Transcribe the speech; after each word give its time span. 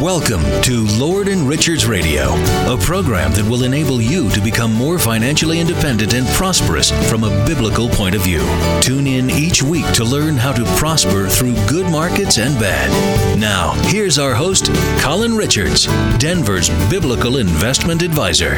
Welcome 0.00 0.42
to 0.62 0.86
Lord 0.98 1.28
and 1.28 1.46
Richards 1.46 1.84
Radio, 1.84 2.32
a 2.72 2.78
program 2.80 3.32
that 3.32 3.44
will 3.44 3.64
enable 3.64 4.00
you 4.00 4.30
to 4.30 4.40
become 4.40 4.72
more 4.72 4.98
financially 4.98 5.60
independent 5.60 6.14
and 6.14 6.26
prosperous 6.28 6.90
from 7.10 7.22
a 7.22 7.44
biblical 7.44 7.86
point 7.90 8.14
of 8.14 8.22
view. 8.22 8.40
Tune 8.80 9.06
in 9.06 9.28
each 9.28 9.62
week 9.62 9.84
to 9.92 10.02
learn 10.02 10.38
how 10.38 10.52
to 10.52 10.64
prosper 10.78 11.28
through 11.28 11.54
good 11.68 11.92
markets 11.92 12.38
and 12.38 12.58
bad. 12.58 12.88
Now, 13.38 13.72
here's 13.90 14.18
our 14.18 14.32
host, 14.34 14.72
Colin 15.02 15.36
Richards, 15.36 15.84
Denver's 16.16 16.70
biblical 16.88 17.36
investment 17.36 18.00
advisor. 18.00 18.54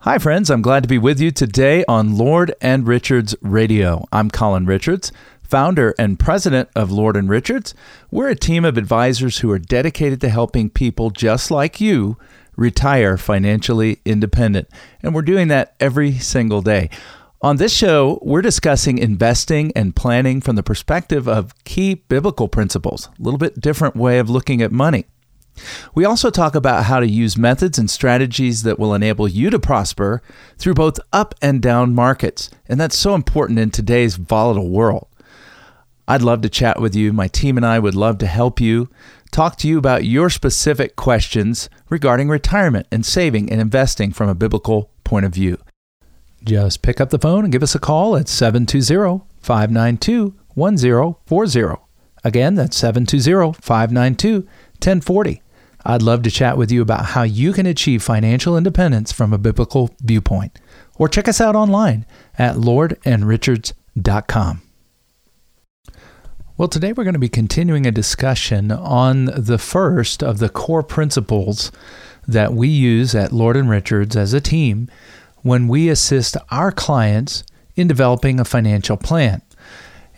Hi, 0.00 0.18
friends. 0.18 0.50
I'm 0.50 0.62
glad 0.62 0.84
to 0.84 0.88
be 0.88 0.98
with 0.98 1.18
you 1.20 1.32
today 1.32 1.84
on 1.88 2.16
Lord 2.16 2.54
and 2.60 2.86
Richards 2.86 3.34
Radio. 3.40 4.06
I'm 4.12 4.30
Colin 4.30 4.66
Richards 4.66 5.10
founder 5.48 5.94
and 5.98 6.18
president 6.18 6.68
of 6.74 6.90
Lord 6.90 7.16
and 7.16 7.28
Richards. 7.28 7.74
We're 8.10 8.28
a 8.28 8.36
team 8.36 8.64
of 8.64 8.76
advisors 8.76 9.38
who 9.38 9.50
are 9.50 9.58
dedicated 9.58 10.20
to 10.22 10.28
helping 10.28 10.70
people 10.70 11.10
just 11.10 11.50
like 11.50 11.80
you 11.80 12.16
retire 12.56 13.16
financially 13.16 14.00
independent. 14.04 14.68
And 15.02 15.14
we're 15.14 15.22
doing 15.22 15.48
that 15.48 15.74
every 15.78 16.12
single 16.12 16.62
day. 16.62 16.90
On 17.42 17.58
this 17.58 17.74
show, 17.74 18.18
we're 18.22 18.42
discussing 18.42 18.98
investing 18.98 19.70
and 19.76 19.94
planning 19.94 20.40
from 20.40 20.56
the 20.56 20.62
perspective 20.62 21.28
of 21.28 21.52
key 21.64 21.94
biblical 21.94 22.48
principles, 22.48 23.08
a 23.18 23.22
little 23.22 23.38
bit 23.38 23.60
different 23.60 23.94
way 23.94 24.18
of 24.18 24.30
looking 24.30 24.62
at 24.62 24.72
money. 24.72 25.04
We 25.94 26.04
also 26.04 26.30
talk 26.30 26.54
about 26.54 26.84
how 26.84 27.00
to 27.00 27.08
use 27.08 27.36
methods 27.36 27.78
and 27.78 27.90
strategies 27.90 28.62
that 28.62 28.78
will 28.78 28.94
enable 28.94 29.28
you 29.28 29.50
to 29.50 29.58
prosper 29.58 30.22
through 30.58 30.74
both 30.74 30.98
up 31.12 31.34
and 31.40 31.62
down 31.62 31.94
markets. 31.94 32.50
And 32.68 32.80
that's 32.80 32.98
so 32.98 33.14
important 33.14 33.58
in 33.58 33.70
today's 33.70 34.16
volatile 34.16 34.68
world. 34.68 35.08
I'd 36.08 36.22
love 36.22 36.40
to 36.42 36.48
chat 36.48 36.80
with 36.80 36.94
you. 36.94 37.12
My 37.12 37.28
team 37.28 37.56
and 37.56 37.66
I 37.66 37.78
would 37.78 37.94
love 37.94 38.18
to 38.18 38.26
help 38.26 38.60
you, 38.60 38.88
talk 39.32 39.56
to 39.58 39.68
you 39.68 39.78
about 39.78 40.04
your 40.04 40.30
specific 40.30 40.96
questions 40.96 41.68
regarding 41.88 42.28
retirement 42.28 42.86
and 42.92 43.04
saving 43.04 43.50
and 43.50 43.60
investing 43.60 44.12
from 44.12 44.28
a 44.28 44.34
biblical 44.34 44.90
point 45.04 45.26
of 45.26 45.34
view. 45.34 45.58
Just 46.44 46.82
pick 46.82 47.00
up 47.00 47.10
the 47.10 47.18
phone 47.18 47.44
and 47.44 47.52
give 47.52 47.62
us 47.62 47.74
a 47.74 47.80
call 47.80 48.16
at 48.16 48.28
720 48.28 49.24
592 49.40 50.34
1040. 50.54 51.82
Again, 52.22 52.54
that's 52.54 52.76
720 52.76 53.58
592 53.60 54.38
1040. 54.38 55.42
I'd 55.84 56.02
love 56.02 56.22
to 56.22 56.30
chat 56.30 56.58
with 56.58 56.72
you 56.72 56.82
about 56.82 57.06
how 57.06 57.22
you 57.22 57.52
can 57.52 57.66
achieve 57.66 58.02
financial 58.02 58.56
independence 58.56 59.12
from 59.12 59.32
a 59.32 59.38
biblical 59.38 59.94
viewpoint. 60.02 60.58
Or 60.96 61.08
check 61.08 61.28
us 61.28 61.40
out 61.40 61.54
online 61.54 62.04
at 62.38 62.56
lordandrichards.com. 62.56 64.65
Well, 66.58 66.68
today 66.68 66.94
we're 66.94 67.04
going 67.04 67.12
to 67.12 67.18
be 67.18 67.28
continuing 67.28 67.86
a 67.86 67.90
discussion 67.90 68.72
on 68.72 69.26
the 69.26 69.58
first 69.58 70.22
of 70.22 70.38
the 70.38 70.48
core 70.48 70.82
principles 70.82 71.70
that 72.26 72.54
we 72.54 72.66
use 72.66 73.14
at 73.14 73.30
Lord 73.30 73.58
and 73.58 73.68
Richards 73.68 74.16
as 74.16 74.32
a 74.32 74.40
team 74.40 74.88
when 75.42 75.68
we 75.68 75.90
assist 75.90 76.34
our 76.50 76.72
clients 76.72 77.44
in 77.74 77.88
developing 77.88 78.40
a 78.40 78.44
financial 78.46 78.96
plan. 78.96 79.42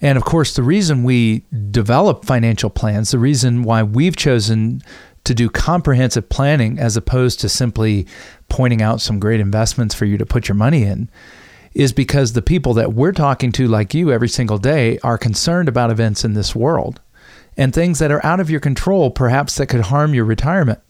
And 0.00 0.16
of 0.16 0.24
course, 0.24 0.54
the 0.54 0.62
reason 0.62 1.02
we 1.02 1.42
develop 1.72 2.24
financial 2.24 2.70
plans, 2.70 3.10
the 3.10 3.18
reason 3.18 3.64
why 3.64 3.82
we've 3.82 4.14
chosen 4.14 4.80
to 5.24 5.34
do 5.34 5.50
comprehensive 5.50 6.28
planning 6.28 6.78
as 6.78 6.96
opposed 6.96 7.40
to 7.40 7.48
simply 7.48 8.06
pointing 8.48 8.80
out 8.80 9.00
some 9.00 9.18
great 9.18 9.40
investments 9.40 9.92
for 9.92 10.04
you 10.04 10.16
to 10.16 10.24
put 10.24 10.46
your 10.46 10.54
money 10.54 10.84
in, 10.84 11.10
is 11.74 11.92
because 11.92 12.32
the 12.32 12.42
people 12.42 12.74
that 12.74 12.92
we're 12.92 13.12
talking 13.12 13.52
to, 13.52 13.68
like 13.68 13.94
you, 13.94 14.12
every 14.12 14.28
single 14.28 14.58
day, 14.58 14.98
are 15.00 15.18
concerned 15.18 15.68
about 15.68 15.90
events 15.90 16.24
in 16.24 16.34
this 16.34 16.54
world 16.54 17.00
and 17.56 17.74
things 17.74 17.98
that 17.98 18.10
are 18.10 18.24
out 18.24 18.40
of 18.40 18.50
your 18.50 18.60
control, 18.60 19.10
perhaps 19.10 19.56
that 19.56 19.66
could 19.66 19.82
harm 19.82 20.14
your 20.14 20.24
retirement. 20.24 20.80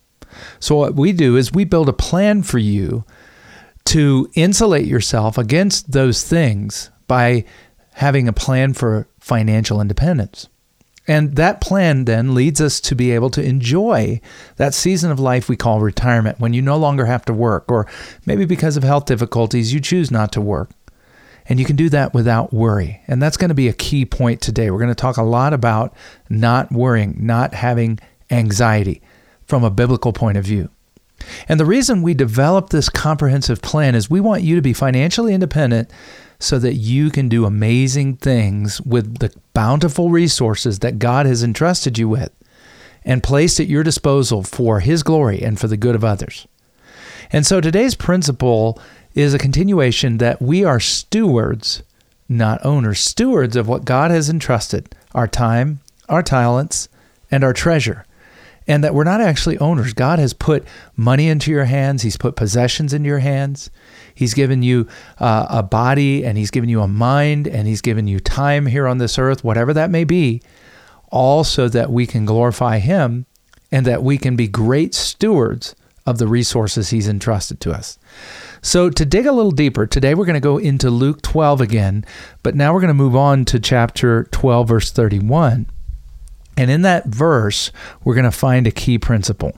So, 0.60 0.76
what 0.76 0.94
we 0.94 1.12
do 1.12 1.36
is 1.36 1.52
we 1.52 1.64
build 1.64 1.88
a 1.88 1.94
plan 1.94 2.42
for 2.42 2.58
you 2.58 3.04
to 3.86 4.28
insulate 4.34 4.86
yourself 4.86 5.38
against 5.38 5.92
those 5.92 6.22
things 6.22 6.90
by 7.06 7.44
having 7.94 8.28
a 8.28 8.33
plan 8.33 8.74
for 8.74 9.08
financial 9.18 9.80
independence. 9.80 10.48
And 11.08 11.36
that 11.36 11.63
plan 11.63 12.05
then 12.05 12.35
leads 12.35 12.61
us 12.61 12.80
to 12.83 12.95
be 12.95 13.13
able 13.13 13.30
to 13.30 13.42
enjoy 13.42 14.20
that 14.57 14.74
season 14.74 15.11
of 15.11 15.19
life 15.19 15.48
we 15.48 15.57
call 15.57 15.80
retirement 15.80 16.39
when 16.39 16.52
you 16.52 16.61
no 16.61 16.77
longer 16.77 17.07
have 17.07 17.24
to 17.24 17.33
work, 17.33 17.73
or 17.73 17.86
maybe 18.27 18.45
because 18.45 18.77
of 18.77 18.85
health 18.85 19.07
difficulties, 19.07 19.73
you 19.73 19.80
choose 19.80 20.11
not 20.11 20.33
to 20.33 20.41
work. 20.41 20.70
And 21.47 21.58
you 21.58 21.64
can 21.64 21.77
do 21.77 21.89
that 21.89 22.13
without 22.13 22.52
worry. 22.52 23.01
And 23.08 23.23
that's 23.23 23.39
going 23.39 23.48
to 23.48 23.55
be 23.55 23.68
a 23.68 23.73
key 23.73 24.05
point 24.05 24.42
today. 24.42 24.70
We're 24.70 24.79
going 24.79 24.91
to 24.91 24.95
talk 24.95 25.17
a 25.17 25.23
lot 25.23 25.55
about 25.55 25.97
not 26.29 26.70
worrying, 26.70 27.17
not 27.18 27.55
having 27.55 27.98
anxiety 28.30 29.01
from 29.47 29.64
a 29.64 29.70
biblical 29.70 30.13
point 30.13 30.36
of 30.36 30.45
view. 30.45 30.68
And 31.48 31.58
the 31.58 31.64
reason 31.64 32.02
we 32.02 32.13
develop 32.13 32.68
this 32.68 32.91
comprehensive 32.91 33.63
plan 33.63 33.95
is 33.95 34.11
we 34.11 34.20
want 34.20 34.42
you 34.42 34.57
to 34.57 34.63
be 34.63 34.74
financially 34.74 35.33
independent 35.33 35.91
so 36.38 36.58
that 36.58 36.74
you 36.74 37.10
can 37.10 37.28
do 37.28 37.44
amazing 37.44 38.16
things 38.16 38.80
with 38.80 39.18
the 39.18 39.34
bountiful 39.54 40.10
resources 40.10 40.78
that 40.80 40.98
God 40.98 41.26
has 41.26 41.42
entrusted 41.42 41.98
you 41.98 42.08
with 42.08 42.30
and 43.04 43.22
placed 43.22 43.58
at 43.58 43.66
your 43.66 43.82
disposal 43.82 44.42
for 44.42 44.80
His 44.80 45.02
glory 45.02 45.42
and 45.42 45.58
for 45.58 45.66
the 45.66 45.76
good 45.76 45.94
of 45.94 46.04
others. 46.04 46.46
And 47.32 47.44
so 47.44 47.60
today's 47.60 47.94
principle 47.94 48.80
is 49.14 49.34
a 49.34 49.38
continuation 49.38 50.18
that 50.18 50.40
we 50.40 50.64
are 50.64 50.80
stewards, 50.80 51.82
not 52.28 52.64
owners, 52.64 53.00
stewards 53.00 53.56
of 53.56 53.66
what 53.66 53.84
God 53.84 54.10
has 54.10 54.28
entrusted 54.28 54.94
our 55.14 55.26
time, 55.26 55.80
our 56.08 56.22
talents, 56.22 56.88
and 57.30 57.42
our 57.42 57.52
treasure. 57.52 58.05
And 58.68 58.84
that 58.84 58.95
we're 58.95 59.05
not 59.05 59.20
actually 59.20 59.58
owners. 59.58 59.95
God 59.95 60.18
has 60.18 60.33
put 60.34 60.64
money 60.95 61.29
into 61.29 61.51
your 61.51 61.64
hands, 61.64 62.02
He's 62.02 62.17
put 62.17 62.36
possessions 62.36 62.92
into 62.92 63.08
your 63.08 63.18
hands. 63.18 63.70
He's 64.14 64.34
given 64.34 64.62
you 64.62 64.86
uh, 65.18 65.46
a 65.48 65.62
body, 65.62 66.24
and 66.24 66.36
He's 66.39 66.51
given 66.51 66.68
you 66.68 66.83
a 66.83 66.89
mind, 66.89 67.48
and 67.48 67.67
He's 67.67 67.80
given 67.80 68.06
you 68.06 68.20
time 68.20 68.67
here 68.67 68.86
on 68.86 68.98
this 68.98 69.18
earth, 69.18 69.42
whatever 69.42 69.73
that 69.73 69.90
may 69.90 70.05
be, 70.05 70.42
all 71.11 71.45
so 71.45 71.68
that 71.68 71.90
we 71.90 72.06
can 72.06 72.24
glorify 72.24 72.79
Him 72.79 73.27
and 73.73 73.86
that 73.86 74.02
we 74.02 74.18
can 74.18 74.36
be 74.36 74.48
great 74.48 74.95
stewards 74.95 75.74
of 76.06 76.18
the 76.18 76.27
resources 76.27 76.90
He's 76.90 77.08
entrusted 77.08 77.61
to 77.61 77.73
us. 77.73 77.98
So, 78.61 78.90
to 78.90 79.05
dig 79.05 79.27
a 79.27 79.33
little 79.33 79.52
deeper, 79.52 79.86
today 79.86 80.14
we're 80.14 80.24
going 80.24 80.35
to 80.35 80.40
go 80.40 80.58
into 80.58 80.90
Luke 80.90 81.23
12 81.23 81.61
again, 81.61 82.05
but 82.42 82.55
now 82.55 82.74
we're 82.74 82.80
going 82.80 82.89
to 82.89 82.95
move 82.95 83.14
on 83.14 83.45
to 83.46 83.61
chapter 83.61 84.24
12, 84.24 84.68
verse 84.68 84.90
31. 84.90 85.67
And 86.58 86.73
in 86.73 86.83
that 86.83 87.07
verse, 87.07 87.70
we're 88.02 88.17
going 88.17 88.24
to 88.24 88.33
find 88.33 88.67
a 88.67 88.73
key 88.73 88.98
principle. 88.98 89.57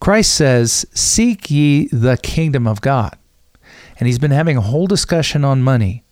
Christ 0.00 0.34
says, 0.34 0.84
Seek 0.92 1.52
ye 1.52 1.86
the 1.92 2.18
kingdom 2.20 2.66
of 2.66 2.80
God. 2.80 3.16
And 3.98 4.08
he's 4.08 4.18
been 4.18 4.32
having 4.32 4.56
a 4.56 4.62
whole 4.62 4.88
discussion 4.88 5.44
on 5.44 5.62
money. 5.62 6.02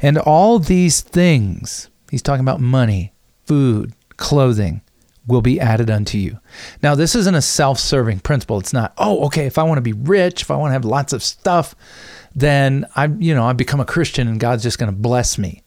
And 0.00 0.16
all 0.16 0.60
these 0.60 1.00
things, 1.00 1.90
he's 2.08 2.22
talking 2.22 2.44
about 2.44 2.60
money, 2.60 3.12
food, 3.46 3.94
clothing, 4.16 4.80
will 5.26 5.42
be 5.42 5.58
added 5.58 5.90
unto 5.90 6.16
you. 6.16 6.38
Now, 6.80 6.94
this 6.94 7.16
isn't 7.16 7.34
a 7.34 7.42
self 7.42 7.80
serving 7.80 8.20
principle. 8.20 8.60
It's 8.60 8.72
not, 8.72 8.92
oh, 8.96 9.26
okay, 9.26 9.46
if 9.46 9.58
I 9.58 9.64
want 9.64 9.78
to 9.78 9.82
be 9.82 9.92
rich, 9.92 10.42
if 10.42 10.52
I 10.52 10.56
want 10.56 10.70
to 10.70 10.74
have 10.74 10.84
lots 10.84 11.12
of 11.12 11.24
stuff, 11.24 11.74
then 12.36 12.86
I, 12.94 13.06
you 13.06 13.34
know, 13.34 13.44
I 13.44 13.54
become 13.54 13.80
a 13.80 13.84
Christian 13.84 14.28
and 14.28 14.38
God's 14.38 14.62
just 14.62 14.78
going 14.78 14.92
to 14.92 14.96
bless 14.96 15.36
me. 15.36 15.64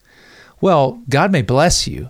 Well, 0.62 1.02
God 1.10 1.34
may 1.34 1.42
bless 1.42 1.90
you, 1.90 2.10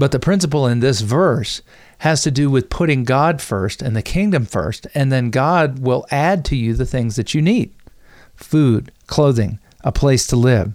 but 0.00 0.12
the 0.12 0.18
principle 0.18 0.66
in 0.66 0.80
this 0.80 1.02
verse 1.02 1.60
has 1.98 2.22
to 2.22 2.30
do 2.30 2.50
with 2.50 2.70
putting 2.70 3.04
God 3.04 3.42
first 3.42 3.82
and 3.82 3.94
the 3.94 4.00
kingdom 4.00 4.46
first, 4.46 4.86
and 4.94 5.12
then 5.12 5.28
God 5.28 5.80
will 5.80 6.06
add 6.10 6.42
to 6.46 6.56
you 6.56 6.72
the 6.72 6.86
things 6.86 7.16
that 7.16 7.34
you 7.34 7.42
need 7.42 7.74
food, 8.34 8.90
clothing, 9.06 9.58
a 9.84 9.92
place 9.92 10.26
to 10.28 10.36
live. 10.36 10.72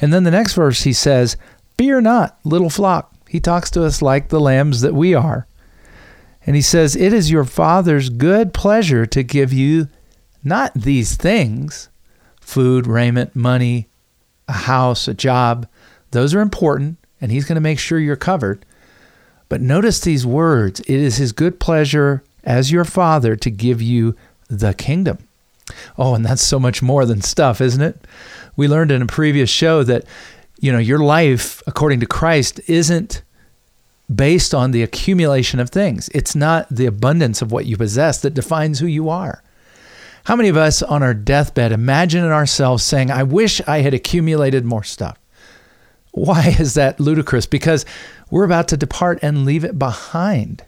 And 0.00 0.14
then 0.14 0.24
the 0.24 0.30
next 0.30 0.54
verse, 0.54 0.84
he 0.84 0.94
says, 0.94 1.36
Fear 1.76 2.00
not, 2.00 2.38
little 2.42 2.70
flock, 2.70 3.14
he 3.28 3.38
talks 3.38 3.70
to 3.72 3.84
us 3.84 4.00
like 4.00 4.30
the 4.30 4.40
lambs 4.40 4.80
that 4.80 4.94
we 4.94 5.12
are. 5.12 5.46
And 6.46 6.56
he 6.56 6.62
says, 6.62 6.96
It 6.96 7.12
is 7.12 7.30
your 7.30 7.44
Father's 7.44 8.08
good 8.08 8.54
pleasure 8.54 9.04
to 9.04 9.22
give 9.22 9.52
you 9.52 9.88
not 10.42 10.72
these 10.72 11.16
things 11.16 11.90
food, 12.40 12.86
raiment, 12.86 13.36
money, 13.36 13.88
a 14.48 14.52
house, 14.52 15.06
a 15.06 15.12
job. 15.12 15.68
Those 16.12 16.34
are 16.34 16.40
important, 16.40 16.96
and 17.20 17.32
he's 17.32 17.44
going 17.44 17.56
to 17.56 17.60
make 17.60 17.78
sure 17.78 17.98
you're 17.98 18.16
covered. 18.16 18.64
But 19.48 19.60
notice 19.60 20.00
these 20.00 20.26
words 20.26 20.80
it 20.80 20.90
is 20.90 21.16
his 21.16 21.32
good 21.32 21.60
pleasure 21.60 22.22
as 22.44 22.72
your 22.72 22.84
Father 22.84 23.36
to 23.36 23.50
give 23.50 23.80
you 23.80 24.14
the 24.48 24.74
kingdom. 24.74 25.18
Oh, 25.98 26.14
and 26.14 26.24
that's 26.24 26.46
so 26.46 26.58
much 26.58 26.82
more 26.82 27.04
than 27.04 27.20
stuff, 27.20 27.60
isn't 27.60 27.82
it? 27.82 28.06
We 28.56 28.68
learned 28.68 28.90
in 28.90 29.02
a 29.02 29.06
previous 29.06 29.50
show 29.50 29.82
that 29.84 30.04
you 30.60 30.72
know, 30.72 30.78
your 30.78 30.98
life 30.98 31.62
according 31.66 32.00
to 32.00 32.06
Christ 32.06 32.60
isn't 32.66 33.22
based 34.12 34.54
on 34.54 34.70
the 34.70 34.82
accumulation 34.82 35.60
of 35.60 35.70
things. 35.70 36.08
It's 36.14 36.34
not 36.34 36.66
the 36.70 36.86
abundance 36.86 37.42
of 37.42 37.52
what 37.52 37.66
you 37.66 37.76
possess 37.76 38.20
that 38.22 38.34
defines 38.34 38.78
who 38.78 38.86
you 38.86 39.08
are. 39.08 39.42
How 40.24 40.36
many 40.36 40.48
of 40.48 40.56
us 40.56 40.82
on 40.82 41.02
our 41.02 41.14
deathbed 41.14 41.72
imagine 41.72 42.24
ourselves 42.24 42.82
saying, 42.82 43.10
I 43.10 43.22
wish 43.22 43.60
I 43.66 43.80
had 43.80 43.94
accumulated 43.94 44.64
more 44.64 44.84
stuff? 44.84 45.18
Why 46.18 46.56
is 46.58 46.74
that 46.74 46.98
ludicrous? 47.00 47.46
Because 47.46 47.86
we're 48.30 48.44
about 48.44 48.68
to 48.68 48.76
depart 48.76 49.18
and 49.22 49.44
leave 49.44 49.64
it 49.64 49.78
behind. 49.78 50.64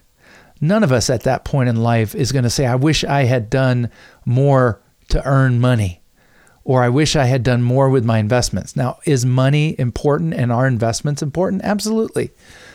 None 0.60 0.84
of 0.84 0.92
us 0.92 1.10
at 1.10 1.22
that 1.22 1.44
point 1.44 1.68
in 1.68 1.76
life 1.76 2.14
is 2.14 2.32
going 2.32 2.44
to 2.44 2.50
say, 2.50 2.66
I 2.66 2.74
wish 2.74 3.02
I 3.02 3.24
had 3.24 3.50
done 3.50 3.90
more 4.24 4.80
to 5.08 5.24
earn 5.26 5.60
money, 5.60 6.02
or 6.64 6.82
I 6.82 6.88
wish 6.88 7.16
I 7.16 7.24
had 7.24 7.42
done 7.42 7.62
more 7.62 7.88
with 7.88 8.04
my 8.04 8.18
investments. 8.18 8.76
Now, 8.76 8.98
is 9.04 9.24
money 9.24 9.74
important 9.78 10.34
and 10.34 10.52
are 10.52 10.66
investments 10.66 11.22
important? 11.22 11.62
Absolutely. 11.64 12.30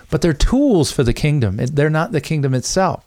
But 0.10 0.21
they're 0.21 0.33
tools 0.33 0.92
for 0.92 1.04
the 1.04 1.13
kingdom, 1.13 1.57
they're 1.57 1.89
not 1.89 2.12
the 2.12 2.21
kingdom 2.21 2.54
itself. 2.54 3.06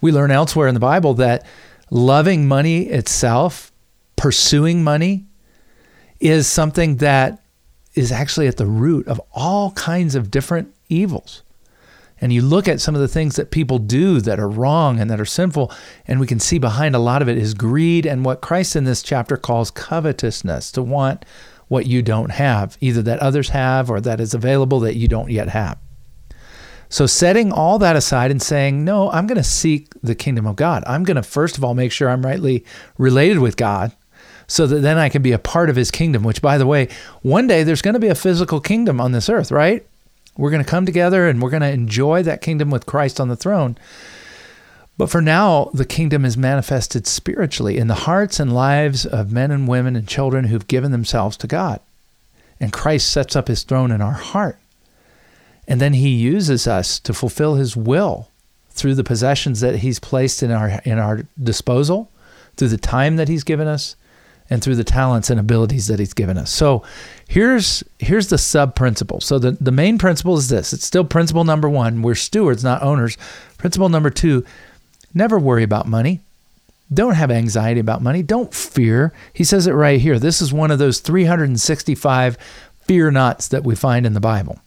We 0.00 0.12
learn 0.12 0.30
elsewhere 0.30 0.68
in 0.68 0.74
the 0.74 0.80
Bible 0.80 1.14
that 1.14 1.44
loving 1.90 2.48
money 2.48 2.86
itself, 2.86 3.72
pursuing 4.16 4.82
money, 4.82 5.26
is 6.20 6.46
something 6.46 6.96
that 6.96 7.42
is 7.98 8.12
actually 8.12 8.46
at 8.46 8.56
the 8.56 8.66
root 8.66 9.06
of 9.08 9.20
all 9.32 9.72
kinds 9.72 10.14
of 10.14 10.30
different 10.30 10.74
evils 10.88 11.42
and 12.20 12.32
you 12.32 12.42
look 12.42 12.66
at 12.66 12.80
some 12.80 12.94
of 12.94 13.00
the 13.00 13.08
things 13.08 13.36
that 13.36 13.50
people 13.50 13.78
do 13.78 14.20
that 14.20 14.40
are 14.40 14.48
wrong 14.48 14.98
and 14.98 15.10
that 15.10 15.20
are 15.20 15.24
sinful, 15.24 15.72
and 16.06 16.18
we 16.18 16.26
can 16.26 16.40
see 16.40 16.58
behind 16.58 16.94
a 16.94 17.00
lot 17.00 17.22
of 17.22 17.28
it 17.28 17.38
is 17.38 17.54
greed 17.54 18.06
and 18.06 18.24
what 18.24 18.40
Christ 18.40 18.74
in 18.74 18.84
this 18.84 19.02
chapter 19.02 19.36
calls 19.36 19.70
covetousness 19.70 20.72
to 20.72 20.82
want 20.82 21.24
what 21.68 21.86
you 21.86 22.02
don't 22.02 22.30
have, 22.30 22.76
either 22.80 23.02
that 23.02 23.20
others 23.20 23.50
have 23.50 23.90
or 23.90 24.00
that 24.00 24.20
is 24.20 24.34
available 24.34 24.80
that 24.80 24.96
you 24.96 25.06
don't 25.06 25.30
yet 25.30 25.48
have. 25.50 25.78
So, 26.90 27.04
setting 27.04 27.52
all 27.52 27.78
that 27.80 27.96
aside 27.96 28.30
and 28.30 28.40
saying, 28.40 28.82
No, 28.82 29.10
I'm 29.10 29.26
going 29.26 29.36
to 29.36 29.44
seek 29.44 29.92
the 30.02 30.14
kingdom 30.14 30.46
of 30.46 30.56
God. 30.56 30.82
I'm 30.86 31.04
going 31.04 31.16
to, 31.16 31.22
first 31.22 31.58
of 31.58 31.64
all, 31.64 31.74
make 31.74 31.92
sure 31.92 32.08
I'm 32.08 32.24
rightly 32.24 32.64
related 32.96 33.40
with 33.40 33.58
God 33.58 33.92
so 34.48 34.66
that 34.66 34.80
then 34.80 34.98
I 34.98 35.10
can 35.10 35.22
be 35.22 35.32
a 35.32 35.38
part 35.38 35.70
of 35.70 35.76
his 35.76 35.90
kingdom, 35.90 36.24
which, 36.24 36.42
by 36.42 36.58
the 36.58 36.66
way, 36.66 36.88
one 37.22 37.46
day 37.46 37.62
there's 37.62 37.82
going 37.82 37.94
to 37.94 38.00
be 38.00 38.08
a 38.08 38.14
physical 38.14 38.60
kingdom 38.60 39.00
on 39.00 39.12
this 39.12 39.28
earth, 39.28 39.52
right? 39.52 39.86
We're 40.36 40.50
going 40.50 40.64
to 40.64 40.70
come 40.70 40.86
together 40.86 41.28
and 41.28 41.42
we're 41.42 41.50
going 41.50 41.62
to 41.62 41.70
enjoy 41.70 42.22
that 42.22 42.40
kingdom 42.40 42.70
with 42.70 42.86
Christ 42.86 43.20
on 43.20 43.28
the 43.28 43.36
throne. 43.36 43.76
But 44.96 45.10
for 45.10 45.20
now, 45.20 45.70
the 45.74 45.84
kingdom 45.84 46.24
is 46.24 46.36
manifested 46.36 47.06
spiritually 47.06 47.76
in 47.76 47.86
the 47.86 47.94
hearts 47.94 48.40
and 48.40 48.52
lives 48.52 49.06
of 49.06 49.32
men 49.32 49.50
and 49.50 49.68
women 49.68 49.94
and 49.94 50.08
children 50.08 50.46
who've 50.46 50.66
given 50.66 50.90
themselves 50.90 51.36
to 51.36 51.46
God. 51.46 51.80
And 52.58 52.72
Christ 52.72 53.10
sets 53.10 53.36
up 53.36 53.46
his 53.46 53.62
throne 53.62 53.92
in 53.92 54.00
our 54.00 54.12
heart. 54.12 54.58
And 55.68 55.80
then 55.80 55.92
he 55.92 56.08
uses 56.08 56.66
us 56.66 56.98
to 57.00 57.12
fulfill 57.12 57.54
his 57.54 57.76
will 57.76 58.28
through 58.70 58.94
the 58.94 59.04
possessions 59.04 59.60
that 59.60 59.76
he's 59.76 60.00
placed 60.00 60.42
in 60.42 60.50
our 60.50 60.80
in 60.84 60.98
our 60.98 61.26
disposal, 61.40 62.10
through 62.56 62.68
the 62.68 62.78
time 62.78 63.16
that 63.16 63.28
he's 63.28 63.44
given 63.44 63.68
us, 63.68 63.94
and 64.50 64.62
through 64.62 64.76
the 64.76 64.84
talents 64.84 65.30
and 65.30 65.38
abilities 65.38 65.86
that 65.88 65.98
he's 65.98 66.14
given 66.14 66.38
us. 66.38 66.50
So 66.50 66.82
here's 67.28 67.82
here's 67.98 68.28
the 68.28 68.38
sub 68.38 68.74
principle. 68.74 69.20
So 69.20 69.38
the, 69.38 69.52
the 69.52 69.72
main 69.72 69.98
principle 69.98 70.36
is 70.36 70.48
this. 70.48 70.72
It's 70.72 70.86
still 70.86 71.04
principle 71.04 71.44
number 71.44 71.68
one. 71.68 72.02
We're 72.02 72.14
stewards, 72.14 72.64
not 72.64 72.82
owners. 72.82 73.16
Principle 73.58 73.88
number 73.88 74.10
two, 74.10 74.44
never 75.14 75.38
worry 75.38 75.62
about 75.62 75.86
money. 75.86 76.20
Don't 76.92 77.14
have 77.14 77.30
anxiety 77.30 77.80
about 77.80 78.02
money. 78.02 78.22
Don't 78.22 78.54
fear. 78.54 79.12
He 79.32 79.44
says 79.44 79.66
it 79.66 79.72
right 79.72 80.00
here. 80.00 80.18
This 80.18 80.40
is 80.40 80.52
one 80.52 80.70
of 80.70 80.78
those 80.78 81.00
365 81.00 82.38
fear 82.80 83.10
nots 83.10 83.48
that 83.48 83.64
we 83.64 83.74
find 83.74 84.06
in 84.06 84.14
the 84.14 84.20
Bible. 84.20 84.58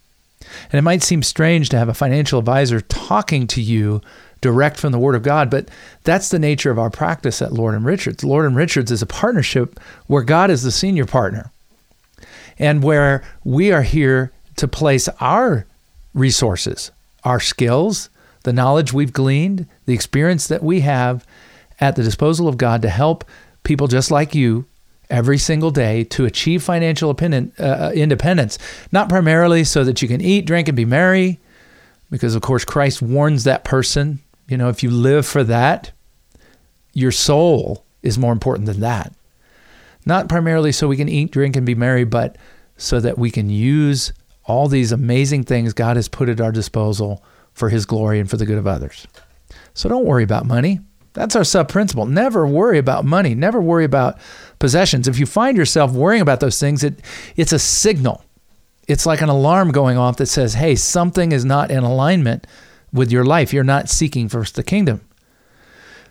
And 0.72 0.78
it 0.78 0.84
might 0.84 1.02
seem 1.02 1.24
strange 1.24 1.70
to 1.70 1.78
have 1.78 1.90
a 1.90 1.94
financial 1.94 2.38
advisor 2.38 2.82
talking 2.82 3.48
to 3.48 3.62
you 3.62 4.02
direct 4.42 4.78
from 4.78 4.92
the 4.92 5.00
Word 5.00 5.16
of 5.16 5.24
God. 5.24 5.50
But 5.50 5.70
that's 6.04 6.30
the 6.30 6.40
nature 6.40 6.72
of 6.72 6.80
our 6.80 6.90
practice 6.90 7.42
at 7.42 7.54
Lord 7.54 7.76
and 7.76 7.86
Richards. 7.86 8.24
Lord 8.24 8.46
and 8.46 8.56
Richards 8.56 8.92
is 8.92 9.02
a 9.02 9.08
partnership 9.08 9.80
where 10.08 10.24
God 10.24 10.50
is 10.50 10.64
the 10.64 10.72
senior 10.72 11.06
partner 11.06 11.52
and 12.60 12.84
where 12.84 13.24
we 13.44 13.72
are 13.72 13.84
here 13.84 14.32
to 14.58 14.68
place 14.68 15.08
our 15.20 15.66
resources, 16.14 16.92
our 17.24 17.40
skills, 17.40 18.10
the 18.44 18.54
knowledge 18.54 18.92
we've 18.92 19.14
gleaned, 19.14 19.68
the 19.86 19.94
experience 19.94 20.48
that 20.48 20.64
we 20.64 20.82
have 20.82 21.26
at 21.80 21.96
the 21.96 22.04
disposal 22.04 22.48
of 22.48 22.58
God 22.58 22.82
to 22.82 22.90
help 22.90 23.24
people 23.64 23.88
just 23.88 24.12
like 24.12 24.36
you 24.36 24.66
every 25.10 25.38
single 25.38 25.72
day 25.72 26.04
to 26.06 26.26
achieve 26.26 26.64
financial 26.64 27.10
uh, 27.10 27.92
independence, 27.94 28.58
not 28.92 29.10
primarily 29.10 29.64
so 29.64 29.84
that 29.84 30.02
you 30.02 30.08
can 30.08 30.22
eat, 30.22 30.46
drink, 30.46 30.68
and 30.68 30.76
be 30.76 30.86
merry, 30.86 31.40
because 32.10 32.36
of 32.36 32.42
course 32.42 32.66
Christ 32.66 33.02
warns 33.02 33.44
that 33.44 33.64
person 33.64 34.20
you 34.52 34.58
know, 34.58 34.68
if 34.68 34.84
you 34.84 34.92
live 34.92 35.26
for 35.26 35.46
that, 35.46 35.92
your 36.94 37.12
soul 37.12 37.86
is 38.04 38.20
more 38.20 38.34
important 38.34 38.66
than 38.66 38.82
that. 38.82 39.14
Not 40.06 40.28
primarily 40.28 40.74
so 40.74 40.90
we 40.90 40.98
can 40.98 41.08
eat, 41.08 41.32
drink, 41.32 41.56
and 41.56 41.66
be 41.66 41.74
merry, 41.74 42.04
but 42.04 42.38
so 42.76 43.00
that 43.00 43.18
we 43.18 43.32
can 43.32 43.50
use 43.50 44.12
all 44.44 44.68
these 44.68 44.92
amazing 44.92 45.44
things 45.44 45.74
God 45.74 45.96
has 45.96 46.10
put 46.10 46.28
at 46.28 46.42
our 46.42 46.52
disposal 46.52 47.24
for 47.54 47.70
His 47.70 47.86
glory 47.86 48.20
and 48.20 48.30
for 48.30 48.36
the 48.36 48.46
good 48.46 48.58
of 48.58 48.68
others. 48.68 49.08
So 49.74 49.88
don't 49.88 50.06
worry 50.06 50.24
about 50.24 50.46
money. 50.46 50.82
That's 51.14 51.36
our 51.36 51.44
sub 51.44 51.70
principle. 51.70 52.06
Never 52.06 52.46
worry 52.46 52.78
about 52.78 53.06
money. 53.06 53.36
Never 53.36 53.62
worry 53.62 53.86
about 53.86 54.18
possessions. 54.60 55.08
If 55.08 55.20
you 55.20 55.26
find 55.26 55.56
yourself 55.56 55.92
worrying 55.92 56.22
about 56.22 56.40
those 56.42 56.60
things, 56.60 56.84
it, 56.84 57.00
it's 57.38 57.54
a 57.54 57.60
signal. 57.60 58.24
It's 58.88 59.06
like 59.06 59.22
an 59.22 59.30
alarm 59.30 59.72
going 59.72 59.98
off 59.98 60.18
that 60.18 60.26
says, 60.26 60.56
hey, 60.56 60.76
something 60.76 61.32
is 61.32 61.46
not 61.46 61.72
in 61.72 61.84
alignment 61.84 62.48
with 62.94 63.12
your 63.12 63.26
life. 63.26 63.54
You're 63.54 63.64
not 63.64 63.90
seeking 63.90 64.30
first 64.30 64.56
the 64.56 64.64
kingdom. 64.64 65.02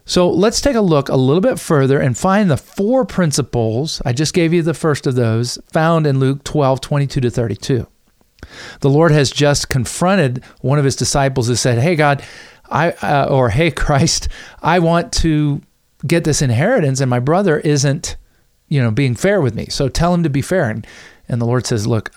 So 0.05 0.29
let's 0.29 0.61
take 0.61 0.77
a 0.77 0.81
look 0.81 1.09
a 1.09 1.17
little 1.17 1.41
bit 1.41 1.59
further 1.59 2.01
and 2.01 2.17
find 2.17 2.51
the 2.51 2.57
four 2.57 3.05
principles. 3.05 4.03
I 4.05 4.13
just 4.13 4.35
gave 4.35 4.53
you 4.53 4.63
the 4.63 4.75
first 4.75 5.07
of 5.07 5.15
those 5.15 5.59
found 5.73 6.07
in 6.07 6.19
Luke 6.19 6.43
12, 6.43 6.81
22 6.81 7.21
to 7.21 7.31
32. 7.31 7.87
The 8.81 8.91
Lord 8.91 9.13
has 9.13 9.31
just 9.31 9.69
confronted 9.69 10.43
one 10.63 10.79
of 10.79 10.85
his 10.85 10.97
disciples 10.97 11.47
who 11.49 11.55
said, 11.55 11.79
Hey, 11.79 11.95
God, 11.95 12.25
I, 12.69 12.93
uh, 12.93 13.29
or 13.31 13.51
Hey, 13.51 13.71
Christ, 13.71 14.29
I 14.63 14.79
want 14.79 15.13
to 15.15 15.63
get 16.07 16.25
this 16.25 16.43
inheritance, 16.43 17.01
and 17.01 17.11
my 17.11 17.21
brother 17.21 17.59
isn't, 17.59 18.17
you 18.69 18.83
know, 18.83 18.91
being 18.91 19.15
fair 19.15 19.41
with 19.41 19.55
me. 19.55 19.67
So 19.67 19.89
tell 19.89 20.15
him 20.15 20.23
to 20.23 20.31
be 20.31 20.43
fair. 20.43 20.71
And, 20.71 20.87
and 21.29 21.41
the 21.41 21.47
Lord 21.47 21.67
says, 21.67 21.87
Look, 21.87 22.11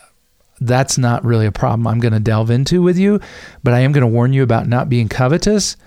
that's 0.67 0.97
not 0.97 1.23
really 1.23 1.45
a 1.45 1.51
problem 1.51 1.87
I'm 1.87 1.99
going 1.99 2.13
to 2.13 2.19
delve 2.19 2.49
into 2.49 2.81
with 2.81 2.97
you, 2.97 3.19
but 3.63 3.73
I 3.73 3.79
am 3.79 3.91
going 3.91 4.01
to 4.01 4.07
warn 4.07 4.33
you 4.33 4.43
about 4.43 4.67
not 4.67 4.89
being 4.89 5.09
covetous. 5.09 5.77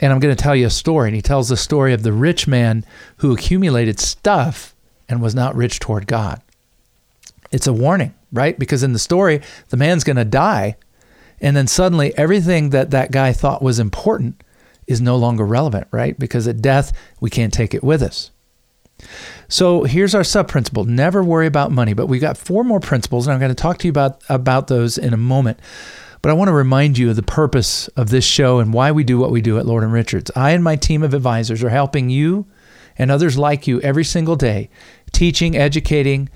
And 0.00 0.12
I'm 0.12 0.20
going 0.20 0.34
to 0.34 0.42
tell 0.42 0.56
you 0.56 0.66
a 0.66 0.70
story. 0.70 1.08
And 1.08 1.16
he 1.16 1.22
tells 1.22 1.48
the 1.48 1.56
story 1.56 1.92
of 1.92 2.02
the 2.02 2.12
rich 2.12 2.48
man 2.48 2.84
who 3.18 3.32
accumulated 3.32 4.00
stuff 4.00 4.74
and 5.08 5.20
was 5.20 5.34
not 5.34 5.54
rich 5.54 5.78
toward 5.78 6.06
God. 6.06 6.40
It's 7.50 7.66
a 7.66 7.72
warning, 7.72 8.14
right? 8.32 8.58
Because 8.58 8.82
in 8.82 8.92
the 8.92 8.98
story, 8.98 9.42
the 9.68 9.76
man's 9.76 10.04
going 10.04 10.16
to 10.16 10.24
die. 10.24 10.76
And 11.40 11.56
then 11.56 11.66
suddenly, 11.66 12.16
everything 12.16 12.70
that 12.70 12.90
that 12.90 13.10
guy 13.10 13.32
thought 13.32 13.62
was 13.62 13.78
important 13.78 14.42
is 14.86 15.00
no 15.00 15.16
longer 15.16 15.44
relevant, 15.44 15.86
right? 15.90 16.18
Because 16.18 16.46
at 16.48 16.62
death, 16.62 16.92
we 17.20 17.30
can't 17.30 17.52
take 17.52 17.74
it 17.74 17.84
with 17.84 18.02
us. 18.02 18.30
So 19.48 19.84
here's 19.84 20.14
our 20.14 20.24
sub 20.24 20.48
principle 20.48 20.84
never 20.84 21.22
worry 21.22 21.46
about 21.46 21.72
money. 21.72 21.92
But 21.92 22.06
we've 22.06 22.20
got 22.20 22.36
four 22.36 22.64
more 22.64 22.80
principles, 22.80 23.26
and 23.26 23.34
I'm 23.34 23.40
going 23.40 23.50
to 23.50 23.54
talk 23.54 23.78
to 23.78 23.86
you 23.86 23.90
about, 23.90 24.22
about 24.28 24.68
those 24.68 24.98
in 24.98 25.12
a 25.12 25.18
moment. 25.18 25.58
But 26.22 26.30
I 26.30 26.34
want 26.34 26.48
to 26.48 26.52
remind 26.52 26.98
you 26.98 27.10
of 27.10 27.16
the 27.16 27.22
purpose 27.22 27.88
of 27.88 28.10
this 28.10 28.24
show 28.24 28.58
and 28.58 28.74
why 28.74 28.92
we 28.92 29.04
do 29.04 29.18
what 29.18 29.30
we 29.30 29.40
do 29.40 29.58
at 29.58 29.66
Lord 29.66 29.82
and 29.82 29.92
Richards. 29.92 30.30
I 30.36 30.50
and 30.50 30.62
my 30.62 30.76
team 30.76 31.02
of 31.02 31.14
advisors 31.14 31.62
are 31.62 31.70
helping 31.70 32.10
you 32.10 32.46
and 32.98 33.10
others 33.10 33.38
like 33.38 33.66
you 33.66 33.80
every 33.80 34.04
single 34.04 34.36
day, 34.36 34.68
teaching, 35.12 35.56
educating, 35.56 36.28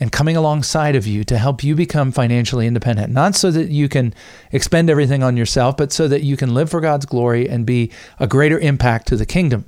and 0.00 0.12
coming 0.12 0.36
alongside 0.36 0.96
of 0.96 1.06
you 1.06 1.24
to 1.24 1.38
help 1.38 1.62
you 1.62 1.74
become 1.74 2.12
financially 2.12 2.66
independent. 2.66 3.12
Not 3.12 3.34
so 3.34 3.50
that 3.50 3.70
you 3.70 3.88
can 3.88 4.14
expend 4.52 4.88
everything 4.88 5.22
on 5.22 5.36
yourself, 5.36 5.76
but 5.76 5.92
so 5.92 6.08
that 6.08 6.22
you 6.22 6.36
can 6.36 6.54
live 6.54 6.70
for 6.70 6.80
God's 6.80 7.06
glory 7.06 7.48
and 7.48 7.66
be 7.66 7.90
a 8.18 8.26
greater 8.26 8.58
impact 8.58 9.08
to 9.08 9.16
the 9.16 9.26
kingdom. 9.26 9.64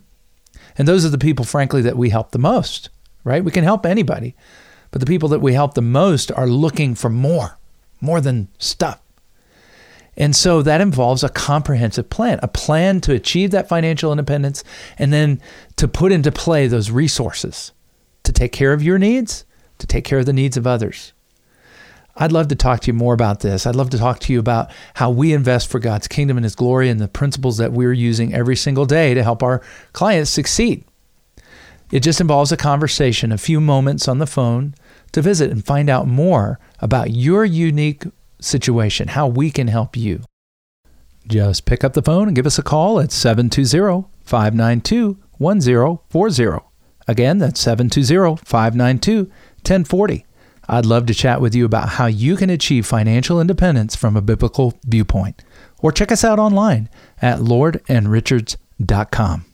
And 0.77 0.89
those 0.89 1.05
are 1.05 1.11
the 1.11 1.19
people, 1.19 1.45
frankly, 1.45 1.83
that 1.83 1.97
we 1.97 2.11
help 2.11 2.33
the 2.33 2.39
most, 2.39 2.91
right? 3.23 3.45
We 3.45 3.53
can 3.53 3.65
help 3.65 3.87
anybody, 3.87 4.35
but 4.91 5.01
the 5.01 5.07
people 5.07 5.29
that 5.31 5.41
we 5.41 5.55
help 5.55 5.75
the 5.75 5.83
most 5.83 6.33
are 6.33 6.47
looking 6.47 6.95
for 6.95 7.11
more, 7.11 7.59
more 8.01 8.21
than 8.21 8.49
stuff. 8.59 9.01
And 10.17 10.35
so 10.37 10.63
that 10.63 10.81
involves 10.81 11.25
a 11.25 11.29
comprehensive 11.29 12.09
plan, 12.09 12.39
a 12.43 12.49
plan 12.49 13.01
to 13.03 13.13
achieve 13.13 13.51
that 13.51 13.69
financial 13.69 14.13
independence, 14.13 14.63
and 14.99 15.13
then 15.13 15.41
to 15.77 15.89
put 15.89 16.13
into 16.13 16.31
play 16.31 16.67
those 16.67 16.91
resources 16.91 17.73
to 18.23 18.33
take 18.33 18.53
care 18.53 18.73
of 18.73 18.83
your 18.83 18.99
needs, 18.99 19.45
to 19.79 19.87
take 19.87 20.05
care 20.05 20.19
of 20.19 20.27
the 20.27 20.33
needs 20.33 20.57
of 20.57 20.67
others. 20.67 21.13
I'd 22.17 22.33
love 22.33 22.49
to 22.49 22.55
talk 22.55 22.81
to 22.81 22.87
you 22.89 22.93
more 22.93 23.15
about 23.15 23.41
this. 23.41 23.67
I'd 23.67 23.75
love 23.75 23.91
to 23.91 23.99
talk 23.99 24.21
to 24.21 24.33
you 24.33 24.39
about 24.39 24.71
how 24.95 25.11
we 25.11 25.33
invest 25.33 25.69
for 25.69 25.81
God's 25.81 26.07
kingdom 26.07 26.37
and 26.37 26.45
His 26.45 26.55
glory 26.55 26.89
and 26.89 27.01
the 27.01 27.09
principles 27.09 27.57
that 27.59 27.73
we're 27.73 27.93
using 27.93 28.33
every 28.33 28.57
single 28.57 28.87
day 28.87 29.15
to 29.15 29.23
help 29.23 29.43
our 29.43 29.61
clients 29.93 30.31
succeed. 30.31 30.85
It 31.91 32.01
just 32.01 32.21
involves 32.21 32.53
a 32.53 32.57
conversation, 32.57 33.33
a 33.33 33.39
few 33.39 33.61
moments 33.61 34.09
on 34.09 34.19
the 34.19 34.27
phone 34.27 34.75
to 35.13 35.23
visit 35.23 35.51
and 35.51 35.65
find 35.65 35.91
out 35.91 36.07
more 36.07 36.59
about 36.81 37.11
your 37.11 37.45
unique 37.45 38.05
situation, 38.41 39.09
how 39.09 39.27
we 39.27 39.51
can 39.51 39.69
help 39.69 39.97
you. 39.97 40.23
Just 41.27 41.65
pick 41.65 41.83
up 41.83 41.95
the 41.95 42.03
phone 42.03 42.29
and 42.29 42.37
give 42.37 42.47
us 42.47 42.59
a 42.59 42.63
call 42.63 43.01
at 43.01 43.11
720 43.11 44.07
592 44.25 45.19
1040. 45.39 46.65
Again, 47.07 47.39
that's 47.39 47.61
720 47.61 48.37
592 48.45 49.25
1040. 49.25 50.27
I'd 50.69 50.87
love 50.87 51.07
to 51.07 51.15
chat 51.15 51.41
with 51.41 51.55
you 51.55 51.65
about 51.65 51.91
how 51.91 52.07
you 52.07 52.37
can 52.37 52.51
achieve 52.51 52.87
financial 52.87 53.41
independence 53.41 53.97
from 53.97 54.17
a 54.17 54.23
biblical 54.23 54.79
viewpoint. 54.87 55.43
or 55.81 55.93
check 55.93 56.11
us 56.11 56.25
out 56.25 56.39
online 56.39 56.89
at 57.21 57.41
lordandrichards.com. 57.41 59.45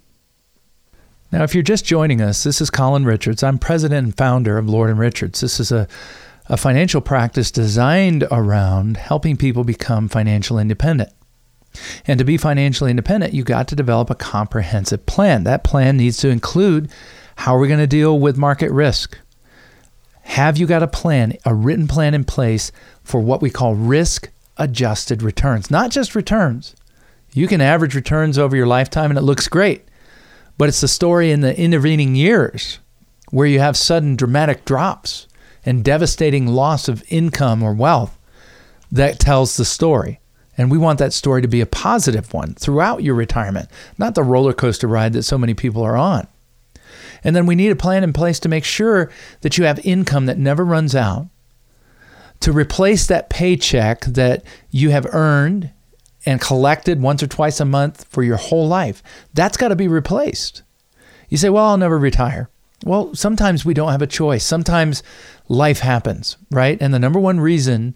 Now, 1.33 1.45
if 1.45 1.55
you're 1.55 1.63
just 1.63 1.85
joining 1.85 2.21
us, 2.21 2.45
this 2.45 2.61
is 2.61 2.71
Colin 2.71 3.05
Richards. 3.05 3.43
I'm 3.43 3.59
president 3.59 4.05
and 4.05 4.17
founder 4.17 4.59
of 4.59 4.69
Lord 4.69 4.91
and 4.91 4.99
Richards. 4.99 5.41
This 5.41 5.61
is 5.61 5.73
a, 5.73 5.87
a 6.47 6.57
financial 6.57 7.01
practice 7.01 7.51
designed 7.51 8.27
around 8.31 8.97
helping 8.97 9.37
people 9.37 9.65
become 9.65 10.09
financially 10.09 10.63
independent. 10.63 11.11
And 12.07 12.19
to 12.19 12.25
be 12.25 12.37
financially 12.37 12.91
independent, 12.91 13.33
you 13.33 13.45
got 13.45 13.69
to 13.69 13.77
develop 13.77 14.11
a 14.11 14.17
comprehensive 14.17 15.07
plan. 15.07 15.45
That 15.45 15.63
plan 15.63 15.97
needs 15.97 16.17
to 16.19 16.29
include 16.29 16.91
how 17.37 17.57
are 17.57 17.61
we 17.61 17.69
going 17.69 17.81
to 17.81 17.87
deal 17.87 18.19
with 18.19 18.37
market 18.37 18.73
risk? 18.73 19.17
Have 20.31 20.59
you 20.59 20.69
got 20.69 20.85
a 20.85 20.87
plan, 20.87 21.37
a 21.45 21.53
written 21.53 21.89
plan 21.89 22.15
in 22.15 22.23
place 22.23 22.71
for 23.03 23.21
what 23.21 23.43
we 23.43 23.51
call 23.51 23.75
risk 23.75 24.31
adjusted 24.59 25.25
returns? 25.25 25.73
Not 25.73 25.91
just 25.91 26.15
returns. 26.15 26.77
You 27.33 27.49
can 27.49 27.61
average 27.61 27.97
returns 27.97 28.39
over 28.39 28.55
your 28.55 28.69
lifetime 28.69 29.11
and 29.11 29.19
it 29.19 29.23
looks 29.23 29.49
great. 29.49 29.89
But 30.57 30.69
it's 30.69 30.83
the 30.83 30.87
story 30.87 31.33
in 31.33 31.41
the 31.41 31.59
intervening 31.59 32.15
years 32.15 32.79
where 33.33 33.49
you 33.49 33.59
have 33.59 33.77
sudden 33.77 34.15
dramatic 34.15 34.65
drops 34.65 35.27
and 35.67 35.83
devastating 35.83 36.47
loss 36.47 36.87
of 36.87 37.03
income 37.09 37.61
or 37.61 37.75
wealth 37.75 38.17
that 38.93 39.19
tells 39.19 39.57
the 39.57 39.65
story. 39.65 40.21
And 40.57 40.71
we 40.71 40.79
want 40.79 41.01
that 41.01 41.13
story 41.13 41.43
to 41.43 41.49
be 41.49 41.61
a 41.61 41.67
positive 41.67 42.33
one 42.33 42.55
throughout 42.55 43.03
your 43.03 43.17
retirement, 43.17 43.69
not 43.99 44.15
the 44.15 44.23
roller 44.23 44.53
coaster 44.53 44.87
ride 44.87 45.13
that 45.15 45.25
so 45.25 45.37
many 45.37 45.55
people 45.55 45.83
are 45.83 45.97
on. 45.97 46.29
And 47.23 47.35
then 47.37 47.47
we 47.47 47.55
need 47.55 47.71
a 47.71 47.77
plan 47.77 48.05
in 48.05 48.13
place 48.13 48.41
to 48.41 48.49
make 48.49 48.65
sure 48.65 49.11
that 49.43 49.59
you 49.59 49.65
have 49.65 49.85
income 49.85 50.27
that 50.27 50.39
never 50.39 50.65
runs 50.65 50.95
out, 50.95 51.29
to 52.41 52.53
replace 52.53 53.07
that 53.07 53.31
paycheck 53.31 54.01
that 54.03 54.43
you 54.71 54.91
have 54.91 55.07
earned 55.13 55.71
and 56.27 56.41
collected 56.41 57.01
once 57.01 57.23
or 57.23 57.27
twice 57.27 57.61
a 57.61 57.65
month 57.65 58.05
for 58.05 58.23
your 58.23 58.37
whole 58.37 58.69
life. 58.69 59.03
That's 59.35 59.57
got 59.57 59.69
to 59.69 59.77
be 59.77 59.89
replaced. 59.89 60.63
You 61.29 61.37
say, 61.37 61.51
well, 61.51 61.67
I'll 61.67 61.77
never 61.77 61.99
retire. 61.99 62.51
Well, 62.85 63.15
sometimes 63.15 63.65
we 63.65 63.75
don't 63.75 63.93
have 63.93 64.03
a 64.03 64.07
choice. 64.07 64.45
Sometimes 64.45 65.03
life 65.49 65.81
happens, 65.81 66.37
right? 66.51 66.79
And 66.81 66.95
the 66.95 66.99
number 66.99 67.19
one 67.19 67.41
reason 67.41 67.95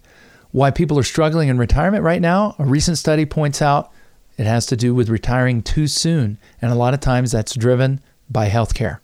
why 0.51 0.71
people 0.71 0.97
are 0.99 1.03
struggling 1.03 1.49
in 1.49 1.57
retirement 1.57 2.03
right 2.03 2.21
now, 2.21 2.55
a 2.59 2.65
recent 2.65 2.97
study 2.97 3.25
points 3.25 3.61
out 3.61 3.91
it 4.37 4.45
has 4.45 4.65
to 4.67 4.77
do 4.77 4.93
with 4.93 5.09
retiring 5.09 5.61
too 5.61 5.87
soon. 5.87 6.37
And 6.61 6.71
a 6.71 6.75
lot 6.75 6.93
of 6.93 6.99
times 6.99 7.31
that's 7.31 7.55
driven 7.55 7.99
by 8.29 8.49
healthcare, 8.49 8.99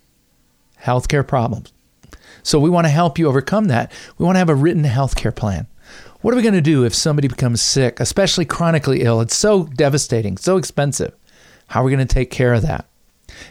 healthcare 0.84 1.28
problems. 1.28 1.72
So 2.44 2.60
we 2.60 2.70
want 2.70 2.86
to 2.86 2.92
help 2.92 3.20
you 3.20 3.28
overcome 3.28 3.66
that. 3.66 3.92
We 4.18 4.26
want 4.26 4.36
to 4.36 4.40
have 4.40 4.50
a 4.50 4.56
written 4.56 4.84
healthcare 4.84 5.36
plan. 5.36 5.68
What 6.22 6.34
are 6.34 6.38
we 6.38 6.44
going 6.44 6.54
to 6.54 6.62
do 6.62 6.86
if 6.86 6.94
somebody 6.94 7.28
becomes 7.28 7.62
sick, 7.62 8.00
especially 8.00 8.46
chronically 8.46 9.02
ill? 9.02 9.22
It's 9.22 9.36
so 9.36 9.64
devastating, 9.64 10.38
so 10.38 10.58
expensive. 10.58 11.14
How 11.68 11.82
are 11.82 11.86
we 11.86 11.92
going 11.92 12.06
to 12.06 12.14
take 12.14 12.30
care 12.30 12.54
of 12.54 12.62
that? 12.62 12.86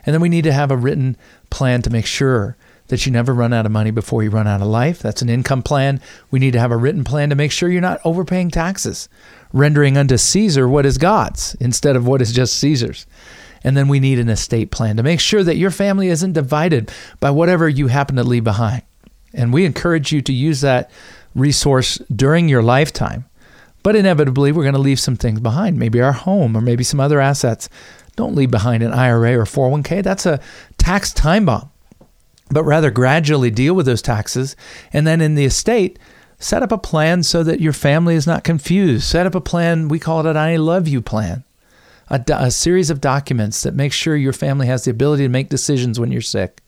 And 0.05 0.15
then 0.15 0.21
we 0.21 0.29
need 0.29 0.45
to 0.45 0.53
have 0.53 0.71
a 0.71 0.77
written 0.77 1.17
plan 1.51 1.83
to 1.83 1.91
make 1.91 2.07
sure 2.07 2.57
that 2.89 3.07
you 3.07 3.13
never 3.13 3.33
run 3.33 3.53
out 3.53 3.67
of 3.67 3.73
money 3.73 3.91
before 3.91 4.23
you 4.23 4.31
run 4.31 4.47
out 4.47 4.61
of 4.61 4.67
life. 4.67 4.99
That's 5.01 5.23
an 5.23 5.29
income 5.29 5.63
plan. 5.63 6.01
We 6.31 6.39
need 6.39 6.53
to 6.53 6.61
have 6.61 6.73
a 6.73 6.77
written 6.77 7.05
plan 7.05 7.31
to 7.31 7.37
make 7.37 7.53
sure 7.53 7.69
you're 7.69 7.81
not 7.81 8.01
overpaying 8.05 8.51
taxes, 8.51 9.09
rendering 9.53 9.97
unto 9.97 10.17
Caesar 10.17 10.69
what 10.69 10.87
is 10.87 10.99
God's 10.99 11.55
instead 11.61 11.97
of 11.97 12.07
what 12.07 12.21
is 12.21 12.33
just 12.33 12.57
Caesar's. 12.59 13.07
And 13.63 13.77
then 13.77 13.89
we 13.89 14.01
need 14.01 14.19
an 14.19 14.29
estate 14.29 14.71
plan 14.71 14.97
to 14.97 15.03
make 15.03 15.21
sure 15.21 15.45
that 15.45 15.57
your 15.57 15.71
family 15.71 16.09
isn't 16.09 16.33
divided 16.33 16.91
by 17.21 17.31
whatever 17.31 17.69
you 17.69 17.89
happen 17.89 18.17
to 18.17 18.25
leave 18.25 18.45
behind. 18.45 18.83
And 19.33 19.53
we 19.53 19.65
encourage 19.65 20.13
you 20.13 20.23
to 20.23 20.33
use 20.33 20.61
that 20.63 20.91
resource 21.35 21.99
during 22.15 22.49
your 22.49 22.63
lifetime. 22.63 23.27
But 23.83 23.97
inevitably, 23.97 24.53
we're 24.53 24.65
going 24.65 24.75
to 24.75 24.81
leave 24.81 25.01
some 25.01 25.17
things 25.17 25.41
behind, 25.41 25.79
maybe 25.79 26.01
our 26.01 26.13
home 26.13 26.57
or 26.57 26.61
maybe 26.61 26.85
some 26.85 27.01
other 27.01 27.21
assets. 27.21 27.69
Don't 28.17 28.35
leave 28.35 28.51
behind 28.51 28.83
an 28.83 28.93
IRA 28.93 29.39
or 29.39 29.45
401k. 29.45 30.03
That's 30.03 30.27
a 30.27 30.41
tax 30.77 31.13
time 31.13 31.47
bomb. 31.47 31.71
But 32.51 32.65
rather 32.65 32.91
gradually 32.91 33.51
deal 33.51 33.75
with 33.75 33.87
those 33.87 34.03
taxes. 34.03 34.57
And 34.93 35.07
then 35.07 35.21
in 35.21 35.35
the 35.35 35.45
estate, 35.45 35.99
set 36.39 36.63
up 36.63 36.73
a 36.73 36.79
plan 36.79 37.23
so 37.23 37.43
that 37.45 37.61
your 37.61 37.73
family 37.73 38.17
is 38.17 38.27
not 38.27 38.45
confused. 38.45 39.05
Set 39.05 39.27
up 39.27 39.35
a 39.35 39.41
plan, 39.41 39.89
we 39.89 39.99
call 39.99 40.21
it 40.21 40.27
an 40.27 40.37
I 40.37 40.57
love 40.57 40.89
you 40.89 41.01
plan. 41.01 41.45
A, 42.11 42.23
a 42.29 42.51
series 42.51 42.91
of 42.91 43.01
documents 43.01 43.63
that 43.63 43.75
make 43.75 43.93
sure 43.93 44.17
your 44.17 44.33
family 44.33 44.67
has 44.67 44.85
the 44.85 44.91
ability 44.91 45.23
to 45.23 45.29
make 45.29 45.49
decisions 45.49 45.99
when 45.99 46.11
you're 46.13 46.21
sick 46.21 46.61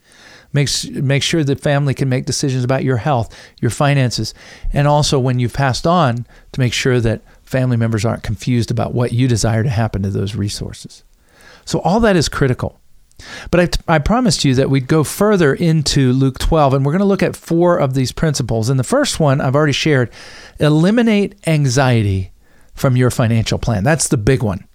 Make, 0.53 0.69
make 0.91 1.23
sure 1.23 1.43
the 1.43 1.57
family 1.57 1.95
can 1.95 2.09
make 2.09 2.27
decisions 2.27 2.63
about 2.63 2.85
your 2.85 2.99
health, 2.99 3.35
your 3.61 3.71
finances, 3.71 4.35
and 4.73 4.87
also 4.87 5.19
when 5.19 5.39
you've 5.39 5.55
passed 5.55 5.87
on 5.87 6.27
to 6.53 6.61
make 6.61 6.75
sure 6.75 7.01
that 7.01 7.23
family 7.43 7.77
members 7.77 8.05
aren't 8.05 8.23
confused 8.23 8.71
about 8.71 8.93
what 8.93 9.13
you 9.13 9.27
desire 9.27 9.63
to 9.63 9.71
happen 9.71 10.03
to 10.03 10.11
those 10.11 10.35
resources. 10.35 11.05
So, 11.65 11.81
all 11.81 12.01
that 12.01 12.17
is 12.17 12.29
critical. 12.29 12.79
But 13.51 13.81
I, 13.89 13.95
I 13.95 13.99
promised 13.99 14.45
you 14.45 14.55
that 14.57 14.69
we'd 14.69 14.89
go 14.89 15.05
further 15.05 15.55
into 15.55 16.13
Luke 16.13 16.39
12, 16.39 16.75
and 16.75 16.85
we're 16.85 16.93
going 16.93 17.01
to 17.01 17.07
look 17.07 17.23
at 17.23 17.37
four 17.37 17.79
of 17.79 17.95
these 17.95 18.13
principles. 18.13 18.69
And 18.69 18.79
the 18.81 18.85
first 18.85 19.21
one 19.21 19.41
I've 19.41 19.55
already 19.55 19.73
shared 19.73 20.11
eliminate 20.59 21.37
anxiety 21.47 22.33
from 22.75 22.97
your 22.97 23.11
financial 23.11 23.59
plan. 23.59 23.85
That's 23.85 24.09
the 24.09 24.17
big 24.17 24.43
one 24.43 24.67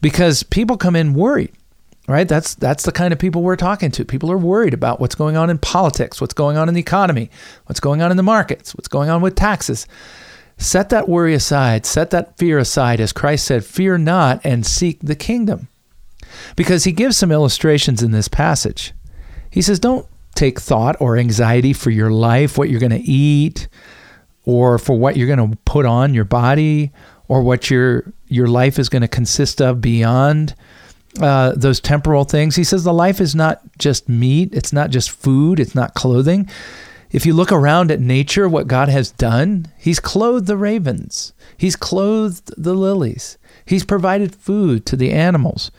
because 0.00 0.42
people 0.42 0.76
come 0.76 0.96
in 0.96 1.14
worried 1.14 1.52
right? 2.08 2.26
That's 2.26 2.54
that's 2.54 2.84
the 2.84 2.90
kind 2.90 3.12
of 3.12 3.18
people 3.18 3.42
we're 3.42 3.54
talking 3.54 3.90
to. 3.92 4.04
People 4.04 4.32
are 4.32 4.38
worried 4.38 4.74
about 4.74 4.98
what's 4.98 5.14
going 5.14 5.36
on 5.36 5.50
in 5.50 5.58
politics, 5.58 6.20
what's 6.20 6.34
going 6.34 6.56
on 6.56 6.68
in 6.68 6.74
the 6.74 6.80
economy, 6.80 7.30
what's 7.66 7.80
going 7.80 8.02
on 8.02 8.10
in 8.10 8.16
the 8.16 8.22
markets, 8.22 8.74
what's 8.74 8.88
going 8.88 9.10
on 9.10 9.20
with 9.20 9.36
taxes. 9.36 9.86
Set 10.56 10.88
that 10.88 11.08
worry 11.08 11.34
aside, 11.34 11.86
set 11.86 12.10
that 12.10 12.36
fear 12.36 12.58
aside 12.58 13.00
as 13.00 13.12
Christ 13.12 13.44
said, 13.44 13.64
"Fear 13.64 13.98
not 13.98 14.40
and 14.42 14.66
seek 14.66 14.98
the 15.00 15.14
kingdom." 15.14 15.68
Because 16.56 16.84
he 16.84 16.92
gives 16.92 17.16
some 17.16 17.30
illustrations 17.30 18.02
in 18.02 18.10
this 18.10 18.26
passage. 18.26 18.92
He 19.50 19.62
says, 19.62 19.78
"Don't 19.78 20.06
take 20.34 20.60
thought 20.60 20.96
or 21.00 21.16
anxiety 21.16 21.72
for 21.72 21.90
your 21.90 22.10
life, 22.10 22.58
what 22.58 22.70
you're 22.70 22.80
going 22.80 22.90
to 22.90 22.98
eat, 22.98 23.68
or 24.44 24.78
for 24.78 24.98
what 24.98 25.16
you're 25.16 25.26
going 25.26 25.50
to 25.50 25.58
put 25.64 25.84
on 25.84 26.14
your 26.14 26.24
body, 26.24 26.90
or 27.28 27.42
what 27.42 27.70
your 27.70 28.12
your 28.26 28.48
life 28.48 28.78
is 28.78 28.88
going 28.88 29.02
to 29.02 29.08
consist 29.08 29.60
of 29.60 29.80
beyond." 29.80 30.54
uh, 31.20 31.52
those 31.56 31.80
temporal 31.80 32.24
things. 32.24 32.56
He 32.56 32.64
says 32.64 32.84
the 32.84 32.92
life 32.92 33.20
is 33.20 33.34
not 33.34 33.60
just 33.78 34.08
meat, 34.08 34.50
it's 34.52 34.72
not 34.72 34.90
just 34.90 35.10
food, 35.10 35.60
it's 35.60 35.74
not 35.74 35.94
clothing. 35.94 36.48
If 37.10 37.24
you 37.24 37.32
look 37.32 37.50
around 37.50 37.90
at 37.90 38.00
nature, 38.00 38.48
what 38.48 38.68
God 38.68 38.88
has 38.88 39.10
done, 39.10 39.66
He's 39.78 40.00
clothed 40.00 40.46
the 40.46 40.56
ravens, 40.56 41.32
He's 41.56 41.76
clothed 41.76 42.52
the 42.56 42.74
lilies, 42.74 43.38
He's 43.64 43.84
provided 43.84 44.34
food 44.34 44.84
to 44.86 44.96
the 44.96 45.12
animals, 45.12 45.70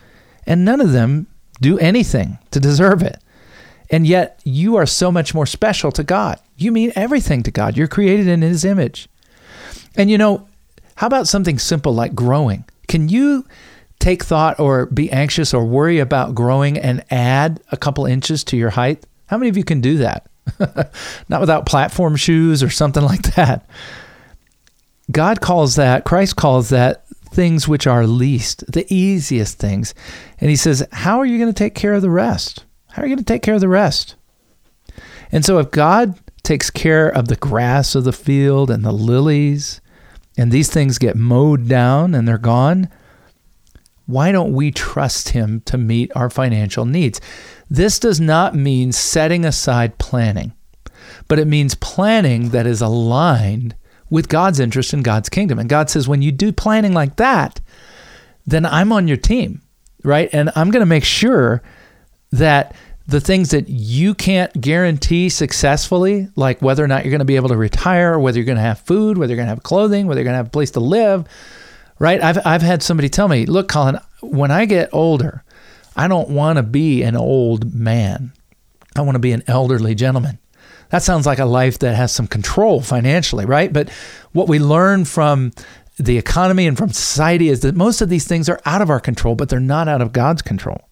and 0.45 0.65
none 0.65 0.81
of 0.81 0.91
them 0.91 1.27
do 1.61 1.77
anything 1.79 2.39
to 2.51 2.59
deserve 2.59 3.03
it. 3.03 3.21
And 3.91 4.05
yet, 4.05 4.39
you 4.43 4.75
are 4.75 4.85
so 4.85 5.11
much 5.11 5.33
more 5.33 5.47
special 5.47 5.91
to 5.93 6.03
God. 6.03 6.39
You 6.57 6.71
mean 6.71 6.91
everything 6.95 7.41
to 7.43 7.51
God. 7.51 7.75
You're 7.75 7.87
created 7.87 8.27
in 8.27 8.41
His 8.41 8.63
image. 8.63 9.07
And 9.95 10.09
you 10.09 10.17
know, 10.17 10.47
how 10.99 11.07
about 11.07 11.29
something 11.29 11.57
simple 11.57 11.93
like 11.93 12.13
growing? 12.13 12.65
Can 12.89 13.07
you 13.07 13.45
take 13.99 14.21
thought 14.21 14.59
or 14.59 14.85
be 14.87 15.09
anxious 15.09 15.53
or 15.53 15.63
worry 15.63 15.99
about 15.99 16.35
growing 16.35 16.77
and 16.77 17.05
add 17.09 17.61
a 17.71 17.77
couple 17.77 18.05
inches 18.05 18.43
to 18.43 18.57
your 18.57 18.71
height? 18.71 19.05
How 19.27 19.37
many 19.37 19.47
of 19.47 19.55
you 19.55 19.63
can 19.63 19.79
do 19.79 19.99
that? 19.99 20.29
Not 21.29 21.39
without 21.39 21.65
platform 21.65 22.17
shoes 22.17 22.61
or 22.61 22.69
something 22.69 23.01
like 23.01 23.33
that. 23.35 23.65
God 25.09 25.39
calls 25.39 25.77
that, 25.77 26.03
Christ 26.03 26.35
calls 26.35 26.67
that 26.67 27.07
things 27.31 27.65
which 27.65 27.87
are 27.87 28.05
least, 28.05 28.69
the 28.69 28.85
easiest 28.93 29.57
things. 29.57 29.93
And 30.41 30.49
he 30.49 30.57
says, 30.57 30.85
How 30.91 31.19
are 31.19 31.25
you 31.25 31.37
going 31.37 31.53
to 31.53 31.57
take 31.57 31.75
care 31.75 31.93
of 31.93 32.01
the 32.01 32.09
rest? 32.09 32.65
How 32.89 33.03
are 33.03 33.05
you 33.05 33.15
going 33.15 33.23
to 33.23 33.33
take 33.33 33.41
care 33.41 33.55
of 33.55 33.61
the 33.61 33.69
rest? 33.69 34.15
And 35.31 35.45
so 35.45 35.59
if 35.59 35.71
God 35.71 36.19
takes 36.43 36.69
care 36.69 37.07
of 37.07 37.29
the 37.29 37.37
grass 37.37 37.95
of 37.95 38.03
the 38.03 38.11
field 38.11 38.69
and 38.69 38.83
the 38.83 38.91
lilies, 38.91 39.79
and 40.39 40.53
these 40.53 40.71
things 40.71 40.97
get 40.97 41.17
mowed 41.17 41.67
down 41.67 42.15
and 42.15 42.25
they're 42.25 42.37
gone, 42.37 42.87
why 44.05 44.31
don't 44.31 44.53
we 44.53 44.71
trust 44.71 45.29
Him 45.29 45.61
to 45.65 45.77
meet 45.77 46.11
our 46.15 46.29
financial 46.29 46.85
needs? 46.85 47.19
This 47.69 47.99
does 47.99 48.21
not 48.21 48.55
mean 48.55 48.93
setting 48.93 49.43
aside 49.43 49.97
planning, 49.97 50.53
but 51.27 51.39
it 51.39 51.45
means 51.45 51.75
planning 51.75 52.49
that 52.49 52.65
is 52.65 52.81
aligned 52.81 53.75
with 54.09 54.29
God's 54.29 54.61
interest 54.61 54.93
in 54.93 55.03
God's 55.03 55.27
kingdom. 55.27 55.59
And 55.59 55.67
God 55.67 55.89
says, 55.89 56.07
when 56.07 56.21
you 56.21 56.31
do 56.31 56.53
planning 56.53 56.93
like 56.93 57.17
that, 57.17 57.59
then 58.47 58.65
I'm 58.65 58.93
on 58.93 59.09
your 59.09 59.17
team, 59.17 59.61
right? 60.03 60.29
And 60.31 60.51
I'm 60.55 60.71
going 60.71 60.81
to 60.81 60.85
make 60.85 61.03
sure 61.03 61.61
that 62.31 62.73
the 63.09 63.19
things 63.19 63.49
that 63.49 63.67
you 63.67 64.13
can't 64.13 64.61
guarantee 64.61 65.29
successfully, 65.29 66.27
like 66.35 66.61
whether 66.61 66.83
or 66.83 66.87
not 66.87 67.03
you're 67.03 67.11
going 67.11 67.19
to 67.19 67.25
be 67.25 67.37
able 67.37 67.49
to 67.49 67.57
retire, 67.57 68.19
whether 68.19 68.37
you're 68.37 68.45
going 68.45 68.57
to 68.57 68.61
have 68.61 68.79
food, 68.81 69.17
whether 69.17 69.31
you're 69.31 69.37
going 69.37 69.47
to 69.47 69.55
have 69.55 69.63
clothing, 69.63 70.05
whether 70.05 70.19
you're 70.19 70.25
going 70.25 70.33
to 70.33 70.37
have 70.37 70.47
a 70.47 70.51
place 70.51 70.71
to 70.71 70.79
live, 70.79 71.27
right? 71.97 72.21
I've, 72.21 72.37
I've 72.45 72.61
had 72.61 72.83
somebody 72.83 73.09
tell 73.09 73.27
me, 73.27 73.47
look, 73.47 73.67
Colin, 73.67 73.99
when 74.21 74.51
I 74.51 74.65
get 74.65 74.89
older, 74.93 75.43
I 75.95 76.07
don't 76.07 76.29
want 76.29 76.57
to 76.57 76.63
be 76.63 77.01
an 77.01 77.15
old 77.15 77.73
man. 77.73 78.31
I 78.95 79.01
want 79.01 79.15
to 79.15 79.19
be 79.19 79.31
an 79.31 79.43
elderly 79.47 79.95
gentleman. 79.95 80.37
That 80.89 81.01
sounds 81.01 81.25
like 81.25 81.39
a 81.39 81.45
life 81.45 81.79
that 81.79 81.95
has 81.95 82.11
some 82.11 82.27
control 82.27 82.79
financially, 82.79 83.45
right? 83.45 83.73
But 83.73 83.89
what 84.33 84.47
we 84.47 84.59
learn 84.59 85.05
from 85.05 85.51
the 85.97 86.17
economy 86.17 86.67
and 86.67 86.77
from 86.77 86.89
society 86.89 87.49
is 87.49 87.61
that 87.61 87.75
most 87.75 88.01
of 88.01 88.09
these 88.09 88.27
things 88.27 88.49
are 88.49 88.61
out 88.65 88.81
of 88.81 88.89
our 88.91 88.99
control, 88.99 89.35
but 89.35 89.49
they're 89.49 89.59
not 89.59 89.87
out 89.87 90.01
of 90.01 90.13
God's 90.13 90.41
control. 90.43 90.88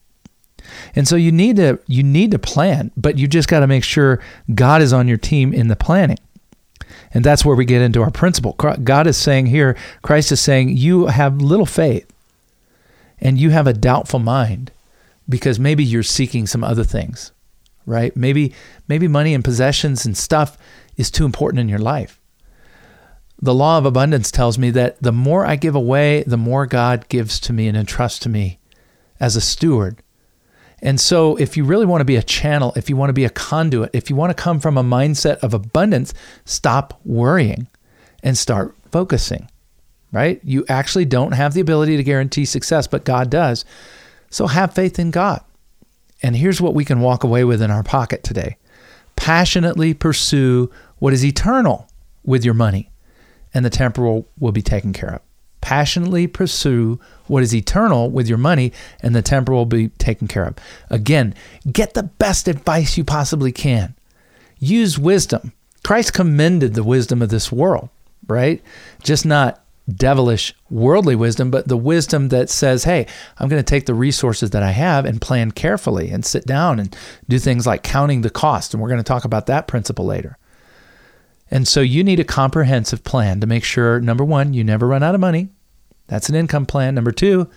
And 0.96 1.08
so 1.08 1.16
you 1.16 1.32
need 1.32 1.56
to 1.58 1.80
you 1.88 2.04
need 2.04 2.32
to 2.32 2.40
plan, 2.40 2.92
but 2.98 3.18
you 3.18 3.28
just 3.28 3.48
got 3.48 3.60
to 3.62 3.68
make 3.68 3.84
sure 3.84 4.22
God 4.54 4.82
is 4.82 4.94
on 4.94 5.08
your 5.08 5.18
team 5.18 5.54
in 5.54 5.68
the 5.68 5.76
planning. 5.76 6.18
And 7.14 7.24
that's 7.24 7.46
where 7.46 7.56
we 7.56 7.66
get 7.66 7.82
into 7.82 8.02
our 8.02 8.12
principle. 8.12 8.54
God 8.54 9.08
is 9.08 9.18
saying 9.18 9.48
here, 9.48 9.76
Christ 10.02 10.32
is 10.32 10.42
saying, 10.42 10.78
you 10.78 11.08
have 11.08 11.42
little 11.42 11.66
faith 11.66 12.12
and 13.20 13.38
you 13.38 13.50
have 13.50 13.68
a 13.68 13.74
doubtful 13.74 14.20
mind 14.20 14.72
because 15.28 15.60
maybe 15.60 15.84
you're 15.84 16.04
seeking 16.04 16.48
some 16.48 16.64
other 16.64 16.84
things, 16.84 17.32
right? 17.86 18.16
Maybe 18.16 18.54
maybe 18.88 19.08
money 19.08 19.34
and 19.34 19.44
possessions 19.44 20.06
and 20.06 20.18
stuff 20.18 20.58
is 20.96 21.12
too 21.12 21.26
important 21.26 21.60
in 21.60 21.70
your 21.70 21.80
life. 21.80 22.20
The 23.40 23.54
law 23.54 23.78
of 23.78 23.86
abundance 23.86 24.32
tells 24.32 24.58
me 24.58 24.72
that 24.72 25.02
the 25.02 25.12
more 25.12 25.46
I 25.46 25.58
give 25.58 25.76
away, 25.76 26.24
the 26.26 26.38
more 26.38 26.66
God 26.66 27.08
gives 27.08 27.40
to 27.42 27.54
me 27.54 27.68
and 27.68 27.78
entrusts 27.78 28.20
to 28.20 28.30
me 28.30 28.60
as 29.20 29.36
a 29.36 29.42
steward. 29.42 30.02
And 30.82 31.00
so, 31.00 31.36
if 31.38 31.58
you 31.58 31.64
really 31.64 31.86
want 31.86 32.02
to 32.02 32.06
be 32.06 32.18
a 32.18 32.24
channel, 32.24 32.72
if 32.76 32.90
you 32.90 32.96
want 32.96 33.10
to 33.10 33.14
be 33.14 33.26
a 33.26 33.30
conduit, 33.30 33.90
if 33.94 34.10
you 34.10 34.16
want 34.16 34.36
to 34.36 34.42
come 34.42 34.60
from 34.60 34.78
a 34.78 34.84
mindset 34.84 35.38
of 35.38 35.54
abundance, 35.54 36.14
stop 36.46 37.00
worrying 37.04 37.68
and 38.22 38.38
start 38.38 38.76
focusing, 38.92 39.50
right? 40.12 40.40
You 40.44 40.66
actually 40.70 41.06
don't 41.06 41.32
have 41.32 41.54
the 41.54 41.62
ability 41.62 41.98
to 41.98 42.04
guarantee 42.04 42.46
success, 42.46 42.86
but 42.86 43.06
God 43.06 43.32
does. 43.32 43.66
So, 44.30 44.46
have 44.46 44.74
faith 44.74 45.00
in 45.00 45.10
God. 45.10 45.44
And 46.22 46.36
here's 46.36 46.62
what 46.62 46.74
we 46.74 46.86
can 46.86 47.00
walk 47.00 47.24
away 47.24 47.44
with 47.44 47.62
in 47.62 47.72
our 47.72 47.84
pocket 47.84 48.24
today 48.24 48.58
passionately 49.16 49.96
pursue 49.96 50.70
what 51.00 51.12
is 51.12 51.26
eternal 51.26 51.88
with 52.24 52.46
your 52.46 52.54
money, 52.54 52.92
and 53.54 53.66
the 53.66 53.70
temporal 53.70 54.28
will 54.40 54.52
be 54.52 54.62
taken 54.62 54.94
care 54.94 55.16
of. 55.16 55.22
Passionately 55.60 56.28
pursue 56.28 57.00
what 57.28 57.44
is 57.44 57.54
eternal 57.54 58.10
with 58.10 58.28
your 58.28 58.38
money, 58.38 58.72
and 59.02 59.16
the 59.16 59.22
temporal 59.22 59.60
will 59.60 59.66
be 59.66 59.90
taken 59.90 60.28
care 60.28 60.46
of. 60.46 60.56
Again, 60.90 61.34
get 61.72 61.94
the 61.94 62.04
best 62.04 62.48
advice 62.48 62.98
you 62.98 63.04
possibly 63.04 63.52
can. 63.52 63.96
Use 64.60 64.98
wisdom. 64.98 65.54
Christ 65.84 66.14
commended 66.14 66.74
the 66.74 66.84
wisdom 66.84 67.22
of 67.22 67.30
this 67.30 67.52
world, 67.52 67.90
right? 68.28 68.62
Just 69.04 69.26
not 69.26 69.64
devilish 69.90 70.54
worldly 70.70 71.16
wisdom, 71.16 71.50
but 71.50 71.68
the 71.68 71.78
wisdom 71.78 72.28
that 72.30 72.50
says, 72.50 72.84
hey, 72.84 73.08
I'm 73.38 73.48
going 73.48 73.64
to 73.64 73.70
take 73.70 73.86
the 73.86 73.94
resources 73.94 74.50
that 74.50 74.64
I 74.64 74.72
have 74.72 75.06
and 75.06 75.22
plan 75.22 75.52
carefully 75.52 76.10
and 76.10 76.26
sit 76.26 76.46
down 76.46 76.80
and 76.80 76.96
do 77.30 77.40
things 77.40 77.66
like 77.66 77.84
counting 77.84 78.22
the 78.22 78.30
cost. 78.30 78.74
And 78.74 78.82
we're 78.82 78.90
going 78.90 79.00
to 79.00 79.04
talk 79.04 79.24
about 79.24 79.46
that 79.46 79.68
principle 79.68 80.06
later. 80.06 80.38
And 81.50 81.66
so 81.66 81.80
you 81.80 82.04
need 82.04 82.20
a 82.20 82.26
comprehensive 82.26 83.06
plan 83.06 83.40
to 83.40 83.48
make 83.48 83.64
sure 83.64 84.02
number 84.02 84.26
one, 84.26 84.54
you 84.54 84.64
never 84.66 84.88
run 84.88 85.04
out 85.04 85.16
of 85.16 85.22
money. 85.22 85.48
That's 86.08 86.30
an 86.30 86.36
income 86.36 86.66
plan. 86.66 86.96
Number 86.96 87.12
two, 87.12 87.50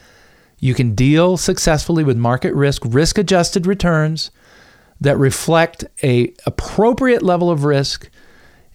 you 0.58 0.74
can 0.74 0.94
deal 0.94 1.36
successfully 1.36 2.04
with 2.04 2.16
market 2.16 2.54
risk, 2.54 2.82
risk 2.84 3.18
adjusted 3.18 3.66
returns 3.66 4.30
that 5.00 5.16
reflect 5.16 5.84
a 6.02 6.34
appropriate 6.44 7.22
level 7.22 7.50
of 7.50 7.64
risk 7.64 8.10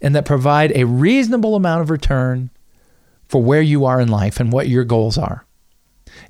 and 0.02 0.16
that 0.16 0.26
provide 0.26 0.72
a 0.76 0.86
reasonable 0.86 1.56
amount 1.56 1.82
of 1.82 1.90
return 1.90 2.50
for 3.28 3.42
where 3.42 3.62
you 3.62 3.86
are 3.86 4.02
in 4.02 4.08
life 4.08 4.40
and 4.40 4.52
what 4.52 4.68
your 4.68 4.84
goals 4.84 5.18
are. 5.18 5.46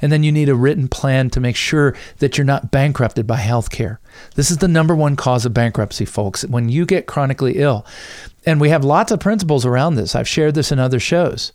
And 0.01 0.11
then 0.11 0.23
you 0.23 0.31
need 0.31 0.49
a 0.49 0.55
written 0.55 0.87
plan 0.87 1.29
to 1.29 1.39
make 1.39 1.55
sure 1.55 1.95
that 2.17 2.37
you're 2.37 2.45
not 2.45 2.71
bankrupted 2.71 3.25
by 3.25 3.37
health 3.37 3.69
care. 3.69 3.99
This 4.35 4.51
is 4.51 4.57
the 4.57 4.67
number 4.67 4.95
one 4.95 5.15
cause 5.15 5.45
of 5.45 5.53
bankruptcy, 5.53 6.05
folks. 6.05 6.43
When 6.43 6.69
you 6.69 6.85
get 6.85 7.05
chronically 7.05 7.59
ill, 7.59 7.85
and 8.45 8.59
we 8.59 8.69
have 8.69 8.83
lots 8.83 9.11
of 9.11 9.19
principles 9.19 9.65
around 9.65 9.95
this. 9.95 10.15
I've 10.15 10.27
shared 10.27 10.55
this 10.55 10.71
in 10.71 10.79
other 10.79 10.99
shows, 10.99 11.51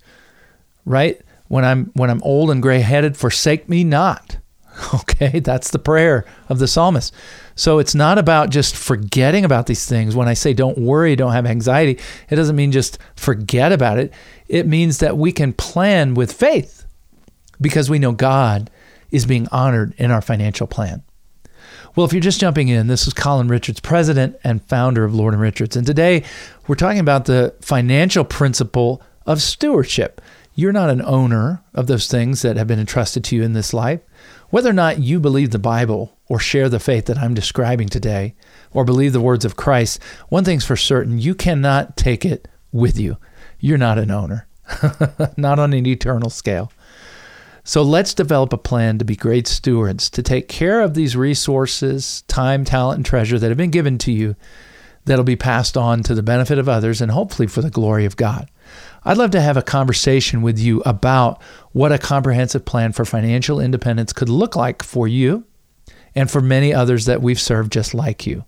right? 0.85 1.21
When 1.51 1.65
I'm 1.65 1.87
when 1.95 2.11
I'm 2.11 2.23
old 2.23 2.53
and 2.53 2.63
gray-headed, 2.63 3.17
forsake 3.17 3.69
me 3.69 3.83
not. 3.83 4.39
Okay, 4.95 5.41
that's 5.41 5.73
the 5.73 5.81
prayer 5.81 6.25
of 6.49 6.59
the 6.59 6.69
psalmist. 6.69 7.13
So 7.55 7.81
it's 7.81 7.95
not 7.95 8.17
about 8.19 8.49
just 8.49 8.75
forgetting 8.75 9.45
about 9.45 9.67
these 9.67 9.85
things. 9.85 10.17
When 10.17 10.29
I 10.29 10.35
say 10.35 10.55
don't 10.55 10.79
worry, 10.79 11.17
don't 11.17 11.33
have 11.33 11.45
anxiety, 11.45 11.99
it 12.31 12.37
doesn't 12.37 12.57
mean 12.57 12.73
just 12.73 12.99
forget 13.17 13.73
about 13.73 13.99
it. 13.99 14.15
It 14.49 14.67
means 14.67 14.99
that 14.99 15.19
we 15.19 15.33
can 15.33 15.53
plan 15.53 16.15
with 16.15 16.33
faith 16.33 16.87
because 17.61 17.91
we 17.91 17.99
know 17.99 18.13
God 18.13 18.71
is 19.11 19.27
being 19.27 19.49
honored 19.49 19.93
in 19.99 20.11
our 20.11 20.23
financial 20.23 20.69
plan. 20.69 21.03
Well, 21.95 22.07
if 22.07 22.13
you're 22.13 22.21
just 22.21 22.41
jumping 22.41 22.69
in, 22.69 22.87
this 22.87 23.07
is 23.07 23.13
Colin 23.13 23.49
Richards, 23.49 23.81
president 23.81 24.37
and 24.45 24.65
founder 24.65 25.05
of 25.05 25.15
Lord 25.15 25.35
and 25.35 25.43
Richards. 25.43 25.77
And 25.77 25.87
today 25.87 26.23
we're 26.69 26.77
talking 26.77 27.01
about 27.01 27.25
the 27.25 27.55
financial 27.61 28.25
principle 28.25 29.03
of 29.27 29.43
stewardship. 29.43 30.21
You're 30.61 30.73
not 30.73 30.91
an 30.91 31.01
owner 31.01 31.65
of 31.73 31.87
those 31.87 32.07
things 32.07 32.43
that 32.43 32.59
have 32.59 32.67
been 32.67 32.79
entrusted 32.79 33.25
to 33.25 33.35
you 33.35 33.43
in 33.43 33.55
this 33.55 33.73
life. 33.73 34.03
Whether 34.51 34.69
or 34.69 34.75
not 34.75 34.99
you 34.99 35.19
believe 35.19 35.53
the 35.53 35.59
Bible 35.59 36.19
or 36.29 36.39
share 36.39 36.69
the 36.69 36.79
faith 36.79 37.07
that 37.07 37.17
I'm 37.17 37.33
describing 37.33 37.89
today 37.89 38.35
or 38.71 38.85
believe 38.85 39.15
the 39.15 39.23
words 39.23 39.47
of 39.47 39.57
Christ, 39.57 40.03
one 40.29 40.45
thing's 40.45 40.67
for 40.67 40.77
certain 40.77 41.19
you 41.19 41.35
cannot 41.35 41.97
take 41.97 42.27
it 42.27 42.47
with 42.73 43.01
you. 43.01 43.17
You're 43.59 43.79
not 43.79 43.99
an 43.99 44.11
owner, 44.11 44.49
not 45.39 45.59
on 45.59 45.73
an 45.73 45.87
eternal 45.87 46.29
scale. 46.29 46.71
So 47.65 47.81
let's 47.81 48.13
develop 48.13 48.53
a 48.53 48.59
plan 48.59 48.99
to 48.99 49.05
be 49.07 49.17
great 49.17 49.47
stewards, 49.47 50.11
to 50.11 50.23
take 50.23 50.47
care 50.47 50.83
of 50.83 50.93
these 50.93 51.17
resources, 51.17 52.21
time, 52.29 52.67
talent, 52.67 52.99
and 52.99 53.07
treasure 53.07 53.39
that 53.39 53.49
have 53.49 53.57
been 53.57 53.71
given 53.71 53.97
to 53.97 54.13
you 54.13 54.37
that'll 55.07 55.25
be 55.25 55.37
passed 55.37 55.79
on 55.79 56.03
to 56.03 56.15
the 56.15 56.23
benefit 56.23 56.59
of 56.59 56.69
others 56.69 57.01
and 57.01 57.13
hopefully 57.13 57.49
for 57.49 57.63
the 57.63 57.71
glory 57.71 58.05
of 58.05 58.19
God. 58.19 58.51
I'd 59.05 59.17
love 59.17 59.31
to 59.31 59.41
have 59.41 59.57
a 59.57 59.63
conversation 59.63 60.43
with 60.43 60.59
you 60.59 60.81
about 60.83 61.43
what 61.73 61.93
a 61.93 61.99
comprehensive 61.99 62.65
plan 62.65 62.93
for 62.93 63.05
financial 63.05 63.61
independence 63.61 64.13
could 64.13 64.29
look 64.29 64.55
like 64.55 64.83
for 64.83 65.09
you 65.09 65.45
and 66.15 66.31
for 66.31 66.41
many 66.41 66.75
others 66.75 67.07
that 67.07 67.23
we've 67.23 67.41
served 67.41 67.73
just 67.73 67.95
like 67.95 68.27
you. 68.27 68.45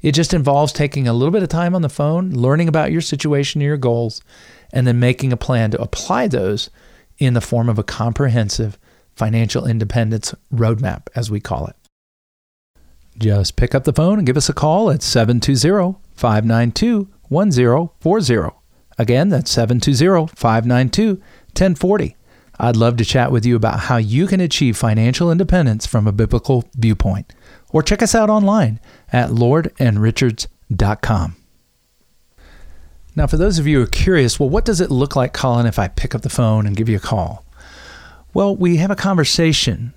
It 0.00 0.12
just 0.12 0.34
involves 0.34 0.72
taking 0.72 1.06
a 1.06 1.12
little 1.12 1.32
bit 1.32 1.42
of 1.42 1.48
time 1.48 1.74
on 1.74 1.82
the 1.82 1.88
phone, 1.88 2.30
learning 2.30 2.68
about 2.68 2.92
your 2.92 3.00
situation 3.00 3.60
and 3.60 3.66
your 3.66 3.76
goals, 3.76 4.20
and 4.72 4.86
then 4.86 4.98
making 4.98 5.32
a 5.32 5.36
plan 5.36 5.70
to 5.72 5.82
apply 5.82 6.28
those 6.28 6.70
in 7.18 7.34
the 7.34 7.40
form 7.40 7.68
of 7.68 7.78
a 7.78 7.84
comprehensive 7.84 8.78
financial 9.14 9.66
independence 9.66 10.34
roadmap, 10.52 11.06
as 11.14 11.30
we 11.30 11.40
call 11.40 11.66
it. 11.66 11.76
Just 13.18 13.56
pick 13.56 13.74
up 13.74 13.84
the 13.84 13.92
phone 13.92 14.18
and 14.18 14.26
give 14.26 14.36
us 14.36 14.48
a 14.48 14.54
call 14.54 14.90
at 14.90 15.02
720 15.02 15.98
592 16.14 17.08
1040. 17.28 18.61
Again, 18.98 19.28
that's 19.28 19.50
720 19.50 20.34
592 20.34 21.14
1040. 21.14 22.16
I'd 22.58 22.76
love 22.76 22.96
to 22.98 23.04
chat 23.04 23.32
with 23.32 23.44
you 23.44 23.56
about 23.56 23.80
how 23.80 23.96
you 23.96 24.26
can 24.26 24.40
achieve 24.40 24.76
financial 24.76 25.32
independence 25.32 25.86
from 25.86 26.06
a 26.06 26.12
biblical 26.12 26.68
viewpoint. 26.76 27.34
Or 27.70 27.82
check 27.82 28.02
us 28.02 28.14
out 28.14 28.30
online 28.30 28.78
at 29.12 29.30
lordandrichards.com. 29.30 31.36
Now, 33.14 33.26
for 33.26 33.36
those 33.36 33.58
of 33.58 33.66
you 33.66 33.78
who 33.78 33.84
are 33.84 33.88
curious, 33.88 34.38
well, 34.38 34.48
what 34.48 34.64
does 34.64 34.80
it 34.80 34.90
look 34.90 35.16
like, 35.16 35.32
Colin, 35.32 35.66
if 35.66 35.78
I 35.78 35.88
pick 35.88 36.14
up 36.14 36.22
the 36.22 36.30
phone 36.30 36.66
and 36.66 36.76
give 36.76 36.88
you 36.88 36.96
a 36.96 37.00
call? 37.00 37.44
Well, 38.32 38.56
we 38.56 38.76
have 38.76 38.90
a 38.90 38.96
conversation. 38.96 39.92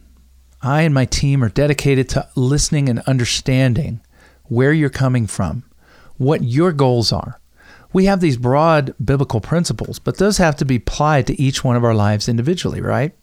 I 0.61 0.81
and 0.81 0.93
my 0.93 1.05
team 1.05 1.43
are 1.43 1.49
dedicated 1.49 2.09
to 2.09 2.27
listening 2.35 2.89
and 2.89 2.99
understanding 3.01 4.01
where 4.45 4.73
you're 4.73 4.89
coming 4.89 5.27
from, 5.27 5.63
what 6.17 6.43
your 6.43 6.73
goals 6.73 7.13
are. 7.13 7.39
We 7.95 8.05
have 8.07 8.19
these 8.19 8.35
broad 8.35 8.93
biblical 9.01 9.39
principles, 9.39 9.99
but 9.99 10.17
those 10.17 10.37
have 10.37 10.57
to 10.57 10.65
be 10.65 10.75
applied 10.75 11.27
to 11.27 11.41
each 11.41 11.63
one 11.63 11.77
of 11.77 11.85
our 11.85 11.95
lives 11.95 12.27
individually, 12.27 12.81
right? 12.81 13.15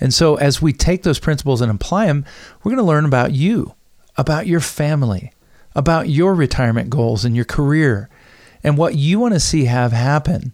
And 0.00 0.12
so, 0.12 0.34
as 0.34 0.60
we 0.60 0.72
take 0.72 1.04
those 1.04 1.20
principles 1.20 1.60
and 1.60 1.70
apply 1.70 2.06
them, 2.06 2.24
we're 2.58 2.70
going 2.70 2.82
to 2.82 2.82
learn 2.82 3.04
about 3.04 3.30
you, 3.30 3.76
about 4.16 4.48
your 4.48 4.58
family, 4.58 5.30
about 5.76 6.08
your 6.08 6.34
retirement 6.34 6.90
goals 6.90 7.24
and 7.24 7.36
your 7.36 7.44
career, 7.44 8.10
and 8.64 8.76
what 8.76 8.96
you 8.96 9.20
want 9.20 9.34
to 9.34 9.40
see 9.40 9.66
have 9.66 9.92
happen 9.92 10.52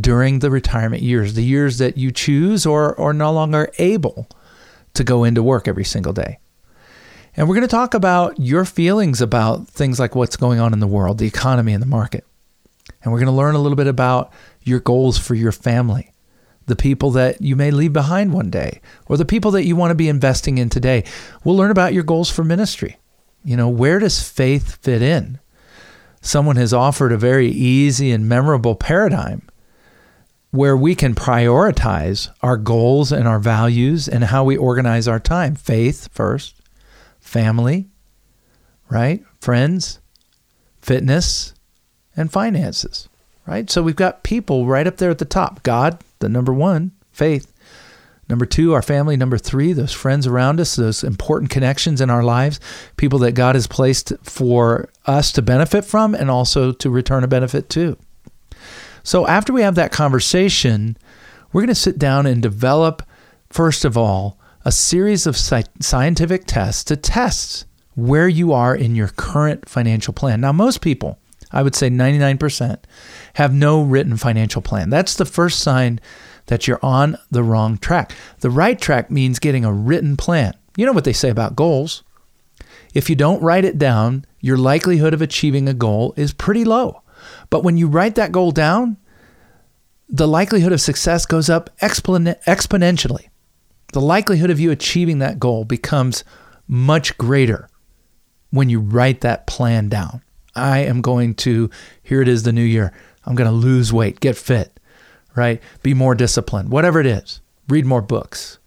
during 0.00 0.38
the 0.38 0.50
retirement 0.50 1.02
years, 1.02 1.34
the 1.34 1.44
years 1.44 1.76
that 1.76 1.98
you 1.98 2.10
choose 2.10 2.64
or, 2.64 2.98
are 2.98 3.12
no 3.12 3.30
longer 3.30 3.70
able 3.76 4.26
to 4.94 5.04
go 5.04 5.22
into 5.22 5.42
work 5.42 5.68
every 5.68 5.84
single 5.84 6.14
day. 6.14 6.38
And 7.36 7.46
we're 7.46 7.56
going 7.56 7.68
to 7.68 7.68
talk 7.68 7.92
about 7.92 8.40
your 8.40 8.64
feelings 8.64 9.20
about 9.20 9.68
things 9.68 10.00
like 10.00 10.14
what's 10.14 10.38
going 10.38 10.60
on 10.60 10.72
in 10.72 10.80
the 10.80 10.86
world, 10.86 11.18
the 11.18 11.26
economy, 11.26 11.74
and 11.74 11.82
the 11.82 11.86
market. 11.86 12.24
And 13.06 13.12
we're 13.12 13.20
going 13.20 13.26
to 13.26 13.32
learn 13.32 13.54
a 13.54 13.60
little 13.60 13.76
bit 13.76 13.86
about 13.86 14.32
your 14.64 14.80
goals 14.80 15.16
for 15.16 15.36
your 15.36 15.52
family, 15.52 16.12
the 16.66 16.74
people 16.74 17.12
that 17.12 17.40
you 17.40 17.54
may 17.54 17.70
leave 17.70 17.92
behind 17.92 18.32
one 18.32 18.50
day, 18.50 18.80
or 19.06 19.16
the 19.16 19.24
people 19.24 19.52
that 19.52 19.64
you 19.64 19.76
want 19.76 19.92
to 19.92 19.94
be 19.94 20.08
investing 20.08 20.58
in 20.58 20.68
today. 20.68 21.04
We'll 21.44 21.56
learn 21.56 21.70
about 21.70 21.94
your 21.94 22.02
goals 22.02 22.30
for 22.30 22.44
ministry. 22.44 22.98
You 23.44 23.56
know, 23.56 23.68
where 23.68 24.00
does 24.00 24.28
faith 24.28 24.82
fit 24.82 25.00
in? 25.00 25.38
someone 26.26 26.56
has 26.56 26.72
offered 26.72 27.12
a 27.12 27.16
very 27.16 27.48
easy 27.48 28.10
and 28.10 28.28
memorable 28.28 28.74
paradigm 28.74 29.42
where 30.50 30.76
we 30.76 30.94
can 30.94 31.14
prioritize 31.14 32.28
our 32.42 32.56
goals 32.56 33.12
and 33.12 33.28
our 33.28 33.38
values 33.38 34.08
and 34.08 34.24
how 34.24 34.42
we 34.42 34.56
organize 34.56 35.06
our 35.06 35.20
time. 35.20 35.54
Faith 35.54 36.08
first, 36.12 36.56
family, 37.20 37.88
right? 38.90 39.22
Friends, 39.40 40.00
fitness, 40.80 41.54
and 42.16 42.32
finances, 42.32 43.08
right? 43.46 43.70
So 43.70 43.82
we've 43.82 43.96
got 43.96 44.22
people 44.22 44.66
right 44.66 44.86
up 44.86 44.96
there 44.96 45.10
at 45.10 45.18
the 45.18 45.24
top 45.24 45.62
God, 45.62 46.00
the 46.20 46.28
number 46.28 46.52
one, 46.52 46.92
faith. 47.12 47.52
Number 48.28 48.44
two, 48.44 48.72
our 48.72 48.82
family. 48.82 49.16
Number 49.16 49.38
three, 49.38 49.72
those 49.72 49.92
friends 49.92 50.26
around 50.26 50.58
us, 50.58 50.74
those 50.74 51.04
important 51.04 51.50
connections 51.50 52.00
in 52.00 52.10
our 52.10 52.24
lives, 52.24 52.58
people 52.96 53.20
that 53.20 53.32
God 53.32 53.54
has 53.54 53.68
placed 53.68 54.12
for 54.24 54.88
us 55.06 55.30
to 55.32 55.42
benefit 55.42 55.84
from 55.84 56.12
and 56.14 56.28
also 56.28 56.72
to 56.72 56.90
return 56.90 57.22
a 57.22 57.28
benefit 57.28 57.70
to. 57.70 57.96
So 59.04 59.28
after 59.28 59.52
we 59.52 59.62
have 59.62 59.76
that 59.76 59.92
conversation, 59.92 60.96
we're 61.52 61.60
going 61.60 61.68
to 61.68 61.74
sit 61.76 62.00
down 62.00 62.26
and 62.26 62.42
develop, 62.42 63.04
first 63.48 63.84
of 63.84 63.96
all, 63.96 64.36
a 64.64 64.72
series 64.72 65.28
of 65.28 65.36
scientific 65.36 66.46
tests 66.46 66.82
to 66.82 66.96
test 66.96 67.64
where 67.94 68.26
you 68.26 68.52
are 68.52 68.74
in 68.74 68.96
your 68.96 69.08
current 69.08 69.68
financial 69.68 70.12
plan. 70.12 70.40
Now, 70.40 70.50
most 70.50 70.80
people, 70.80 71.20
I 71.52 71.62
would 71.62 71.74
say 71.74 71.88
99%, 71.88 72.78
have 73.34 73.52
no 73.52 73.82
written 73.82 74.16
financial 74.16 74.62
plan. 74.62 74.90
That's 74.90 75.14
the 75.14 75.24
first 75.24 75.60
sign 75.60 76.00
that 76.46 76.66
you're 76.66 76.84
on 76.84 77.18
the 77.30 77.42
wrong 77.42 77.78
track. 77.78 78.12
The 78.40 78.50
right 78.50 78.80
track 78.80 79.10
means 79.10 79.38
getting 79.38 79.64
a 79.64 79.72
written 79.72 80.16
plan. 80.16 80.54
You 80.76 80.86
know 80.86 80.92
what 80.92 81.04
they 81.04 81.12
say 81.12 81.30
about 81.30 81.56
goals. 81.56 82.02
If 82.94 83.08
you 83.10 83.16
don't 83.16 83.42
write 83.42 83.64
it 83.64 83.78
down, 83.78 84.24
your 84.40 84.56
likelihood 84.56 85.14
of 85.14 85.22
achieving 85.22 85.68
a 85.68 85.74
goal 85.74 86.14
is 86.16 86.32
pretty 86.32 86.64
low. 86.64 87.02
But 87.50 87.62
when 87.62 87.76
you 87.76 87.88
write 87.88 88.14
that 88.16 88.32
goal 88.32 88.52
down, 88.52 88.96
the 90.08 90.28
likelihood 90.28 90.72
of 90.72 90.80
success 90.80 91.26
goes 91.26 91.50
up 91.50 91.70
expon- 91.80 92.42
exponentially 92.44 93.28
the 93.92 94.00
likelihood 94.00 94.50
of 94.50 94.60
you 94.60 94.70
achieving 94.70 95.20
that 95.20 95.38
goal 95.38 95.64
becomes 95.64 96.24
much 96.68 97.16
greater 97.16 97.68
when 98.50 98.68
you 98.68 98.80
write 98.80 99.20
that 99.22 99.46
plan 99.46 99.88
down. 99.88 100.22
I 100.56 100.78
am 100.78 101.00
going 101.02 101.34
to, 101.36 101.70
here 102.02 102.22
it 102.22 102.28
is 102.28 102.42
the 102.42 102.52
new 102.52 102.62
year, 102.62 102.92
I'm 103.24 103.34
going 103.34 103.50
to 103.50 103.56
lose 103.56 103.92
weight, 103.92 104.20
get 104.20 104.36
fit, 104.36 104.78
right? 105.34 105.60
Be 105.82 105.94
more 105.94 106.14
disciplined, 106.14 106.70
whatever 106.70 107.00
it 107.00 107.06
is, 107.06 107.40
read 107.68 107.84
more 107.84 108.02
books. 108.02 108.58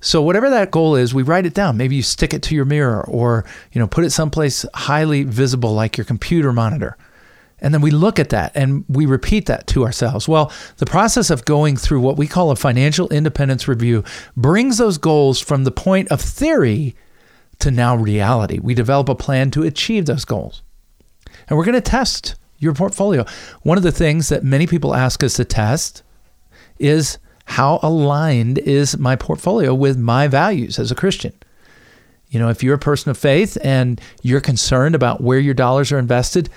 So 0.00 0.22
whatever 0.22 0.50
that 0.50 0.70
goal 0.70 0.94
is, 0.94 1.14
we 1.14 1.22
write 1.22 1.46
it 1.46 1.54
down. 1.54 1.76
Maybe 1.76 1.96
you 1.96 2.02
stick 2.02 2.34
it 2.34 2.42
to 2.44 2.54
your 2.54 2.64
mirror 2.64 3.04
or, 3.08 3.44
you 3.72 3.78
know, 3.78 3.86
put 3.86 4.04
it 4.04 4.10
someplace 4.10 4.64
highly 4.74 5.24
visible 5.24 5.72
like 5.72 5.96
your 5.96 6.04
computer 6.04 6.52
monitor 6.52 6.96
and 7.58 7.72
then 7.72 7.80
we 7.80 7.90
look 7.90 8.18
at 8.18 8.30
that 8.30 8.52
and 8.54 8.84
we 8.88 9.06
repeat 9.06 9.46
that 9.46 9.66
to 9.68 9.84
ourselves. 9.84 10.28
Well, 10.28 10.52
the 10.76 10.86
process 10.86 11.30
of 11.30 11.44
going 11.44 11.76
through 11.76 12.00
what 12.00 12.16
we 12.16 12.26
call 12.26 12.50
a 12.50 12.56
financial 12.56 13.08
independence 13.08 13.66
review 13.66 14.04
brings 14.36 14.78
those 14.78 14.98
goals 14.98 15.40
from 15.40 15.64
the 15.64 15.70
point 15.70 16.08
of 16.08 16.20
theory 16.20 16.94
to 17.60 17.70
now 17.70 17.96
reality. 17.96 18.58
We 18.58 18.74
develop 18.74 19.08
a 19.08 19.14
plan 19.14 19.50
to 19.52 19.62
achieve 19.62 20.06
those 20.06 20.24
goals. 20.24 20.62
And 21.48 21.56
we're 21.56 21.64
going 21.64 21.74
to 21.74 21.80
test 21.80 22.36
your 22.58 22.74
portfolio. 22.74 23.24
One 23.62 23.76
of 23.76 23.84
the 23.84 23.92
things 23.92 24.28
that 24.28 24.44
many 24.44 24.66
people 24.66 24.94
ask 24.94 25.22
us 25.22 25.34
to 25.34 25.44
test 25.44 26.02
is 26.78 27.18
how 27.44 27.78
aligned 27.82 28.58
is 28.58 28.98
my 28.98 29.16
portfolio 29.16 29.74
with 29.74 29.98
my 29.98 30.28
values 30.28 30.78
as 30.78 30.90
a 30.90 30.96
Christian? 30.96 31.32
You 32.28 32.40
know, 32.40 32.48
if 32.48 32.62
you're 32.62 32.74
a 32.74 32.78
person 32.78 33.10
of 33.10 33.18
faith 33.18 33.56
and 33.62 34.00
you're 34.22 34.40
concerned 34.40 34.94
about 34.94 35.20
where 35.20 35.38
your 35.38 35.54
dollars 35.54 35.92
are 35.92 35.98
invested, 35.98 36.48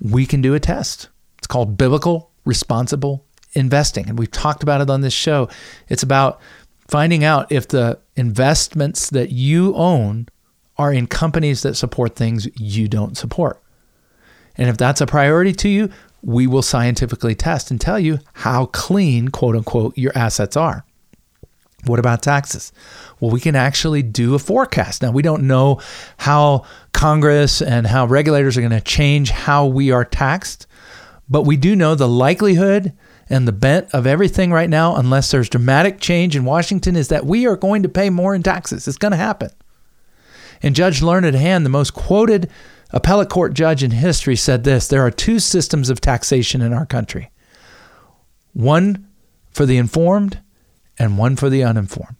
we 0.00 0.24
can 0.24 0.40
do 0.40 0.54
a 0.54 0.60
test. 0.60 1.08
It's 1.38 1.46
called 1.46 1.76
biblical 1.76 2.30
responsible 2.44 3.24
investing. 3.54 4.08
And 4.08 4.18
we've 4.18 4.30
talked 4.30 4.62
about 4.62 4.80
it 4.80 4.90
on 4.90 5.00
this 5.00 5.12
show. 5.12 5.48
It's 5.88 6.02
about 6.02 6.40
finding 6.88 7.24
out 7.24 7.50
if 7.50 7.66
the 7.68 7.98
investments 8.14 9.10
that 9.10 9.30
you 9.30 9.74
own 9.74 10.28
are 10.78 10.92
in 10.92 11.06
companies 11.06 11.62
that 11.62 11.74
support 11.74 12.14
things 12.14 12.48
you 12.58 12.86
don't 12.86 13.16
support. 13.16 13.60
And 14.56 14.68
if 14.68 14.76
that's 14.76 15.00
a 15.00 15.06
priority 15.06 15.52
to 15.54 15.68
you, 15.68 15.90
we 16.22 16.46
will 16.46 16.62
scientifically 16.62 17.34
test 17.34 17.70
and 17.70 17.80
tell 17.80 17.98
you 17.98 18.18
how 18.34 18.66
clean, 18.66 19.28
quote 19.28 19.54
unquote, 19.54 19.96
your 19.96 20.12
assets 20.16 20.56
are. 20.56 20.84
What 21.84 22.00
about 22.00 22.22
taxes? 22.22 22.72
Well, 23.20 23.30
we 23.30 23.40
can 23.40 23.54
actually 23.54 24.02
do 24.02 24.34
a 24.34 24.38
forecast. 24.38 25.02
Now, 25.02 25.12
we 25.12 25.22
don't 25.22 25.46
know 25.46 25.80
how 26.16 26.64
Congress 26.92 27.62
and 27.62 27.86
how 27.86 28.06
regulators 28.06 28.56
are 28.56 28.60
going 28.60 28.70
to 28.72 28.80
change 28.80 29.30
how 29.30 29.66
we 29.66 29.92
are 29.92 30.04
taxed, 30.04 30.66
but 31.28 31.42
we 31.42 31.56
do 31.56 31.76
know 31.76 31.94
the 31.94 32.08
likelihood 32.08 32.92
and 33.28 33.46
the 33.46 33.52
bent 33.52 33.92
of 33.92 34.06
everything 34.06 34.52
right 34.52 34.70
now, 34.70 34.96
unless 34.96 35.30
there's 35.30 35.48
dramatic 35.48 36.00
change 36.00 36.36
in 36.36 36.44
Washington, 36.44 36.96
is 36.96 37.08
that 37.08 37.26
we 37.26 37.46
are 37.46 37.56
going 37.56 37.82
to 37.82 37.88
pay 37.88 38.10
more 38.10 38.34
in 38.34 38.42
taxes. 38.42 38.86
It's 38.88 38.98
going 38.98 39.12
to 39.12 39.16
happen. 39.16 39.50
And 40.62 40.74
Judge 40.74 41.02
Learned 41.02 41.34
Hand, 41.34 41.64
the 41.64 41.70
most 41.70 41.92
quoted 41.92 42.50
appellate 42.90 43.28
court 43.28 43.54
judge 43.54 43.82
in 43.82 43.90
history, 43.90 44.36
said 44.36 44.64
this 44.64 44.88
there 44.88 45.04
are 45.04 45.10
two 45.10 45.38
systems 45.38 45.90
of 45.90 46.00
taxation 46.00 46.60
in 46.60 46.72
our 46.72 46.86
country 46.86 47.30
one 48.52 49.06
for 49.50 49.66
the 49.66 49.76
informed 49.76 50.40
and 50.98 51.18
one 51.18 51.36
for 51.36 51.50
the 51.50 51.62
uninformed. 51.62 52.16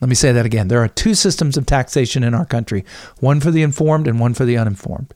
Let 0.00 0.08
me 0.08 0.14
say 0.14 0.32
that 0.32 0.46
again. 0.46 0.68
There 0.68 0.82
are 0.82 0.88
two 0.88 1.14
systems 1.14 1.56
of 1.56 1.66
taxation 1.66 2.22
in 2.22 2.34
our 2.34 2.46
country 2.46 2.84
one 3.18 3.40
for 3.40 3.50
the 3.50 3.62
informed 3.62 4.06
and 4.06 4.18
one 4.18 4.34
for 4.34 4.44
the 4.44 4.56
uninformed. 4.56 5.14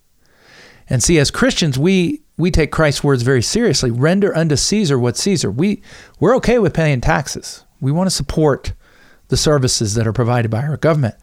And 0.88 1.02
see, 1.02 1.18
as 1.18 1.30
Christians, 1.30 1.78
we, 1.78 2.22
we 2.36 2.50
take 2.50 2.70
Christ's 2.70 3.02
words 3.02 3.22
very 3.22 3.42
seriously. 3.42 3.90
Render 3.90 4.36
unto 4.36 4.56
Caesar 4.56 4.98
what 4.98 5.16
Caesar. 5.16 5.50
We, 5.50 5.82
we're 6.20 6.36
okay 6.36 6.58
with 6.58 6.74
paying 6.74 7.00
taxes. 7.00 7.64
We 7.80 7.92
want 7.92 8.08
to 8.08 8.14
support 8.14 8.74
the 9.28 9.36
services 9.36 9.94
that 9.94 10.06
are 10.06 10.12
provided 10.12 10.50
by 10.50 10.62
our 10.62 10.76
government, 10.76 11.14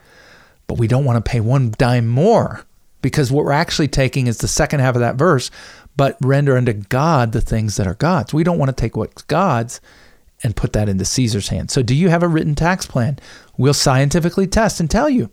but 0.65 0.79
we 0.79 0.87
don't 0.87 1.05
want 1.05 1.23
to 1.23 1.29
pay 1.29 1.39
one 1.39 1.73
dime 1.77 2.07
more 2.07 2.65
because 3.01 3.31
what 3.31 3.45
we're 3.45 3.51
actually 3.51 3.87
taking 3.87 4.27
is 4.27 4.37
the 4.37 4.47
second 4.47 4.79
half 4.79 4.95
of 4.95 5.01
that 5.01 5.15
verse, 5.15 5.51
but 5.95 6.17
render 6.21 6.57
unto 6.57 6.73
God 6.73 7.31
the 7.31 7.41
things 7.41 7.77
that 7.77 7.87
are 7.87 7.95
God's. 7.95 8.33
We 8.33 8.43
don't 8.43 8.57
want 8.57 8.69
to 8.69 8.79
take 8.79 8.95
what's 8.95 9.23
God's 9.23 9.81
and 10.43 10.55
put 10.55 10.73
that 10.73 10.89
into 10.89 11.05
Caesar's 11.05 11.49
hands. 11.49 11.73
So, 11.73 11.83
do 11.83 11.93
you 11.93 12.09
have 12.09 12.23
a 12.23 12.27
written 12.27 12.55
tax 12.55 12.85
plan? 12.85 13.19
We'll 13.57 13.73
scientifically 13.73 14.47
test 14.47 14.79
and 14.79 14.89
tell 14.89 15.09
you. 15.09 15.29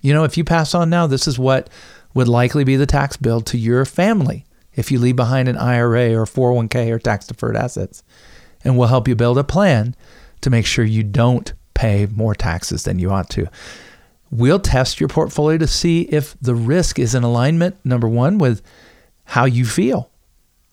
You 0.00 0.14
know, 0.14 0.24
if 0.24 0.36
you 0.36 0.44
pass 0.44 0.74
on 0.74 0.90
now, 0.90 1.06
this 1.06 1.26
is 1.26 1.38
what 1.38 1.68
would 2.14 2.28
likely 2.28 2.64
be 2.64 2.76
the 2.76 2.86
tax 2.86 3.16
bill 3.16 3.40
to 3.42 3.58
your 3.58 3.84
family 3.84 4.44
if 4.74 4.90
you 4.90 4.98
leave 4.98 5.16
behind 5.16 5.48
an 5.48 5.56
IRA 5.56 6.14
or 6.14 6.24
401k 6.24 6.90
or 6.90 6.98
tax 6.98 7.26
deferred 7.26 7.56
assets. 7.56 8.02
And 8.64 8.78
we'll 8.78 8.88
help 8.88 9.08
you 9.08 9.16
build 9.16 9.38
a 9.38 9.44
plan 9.44 9.94
to 10.40 10.50
make 10.50 10.66
sure 10.66 10.84
you 10.84 11.02
don't 11.02 11.52
pay 11.74 12.06
more 12.06 12.34
taxes 12.34 12.84
than 12.84 12.98
you 12.98 13.10
ought 13.10 13.30
to. 13.30 13.48
We'll 14.30 14.60
test 14.60 15.00
your 15.00 15.08
portfolio 15.08 15.58
to 15.58 15.66
see 15.66 16.02
if 16.02 16.36
the 16.40 16.54
risk 16.54 16.98
is 16.98 17.14
in 17.14 17.22
alignment, 17.22 17.76
number 17.84 18.08
one, 18.08 18.38
with 18.38 18.62
how 19.24 19.44
you 19.44 19.64
feel, 19.64 20.10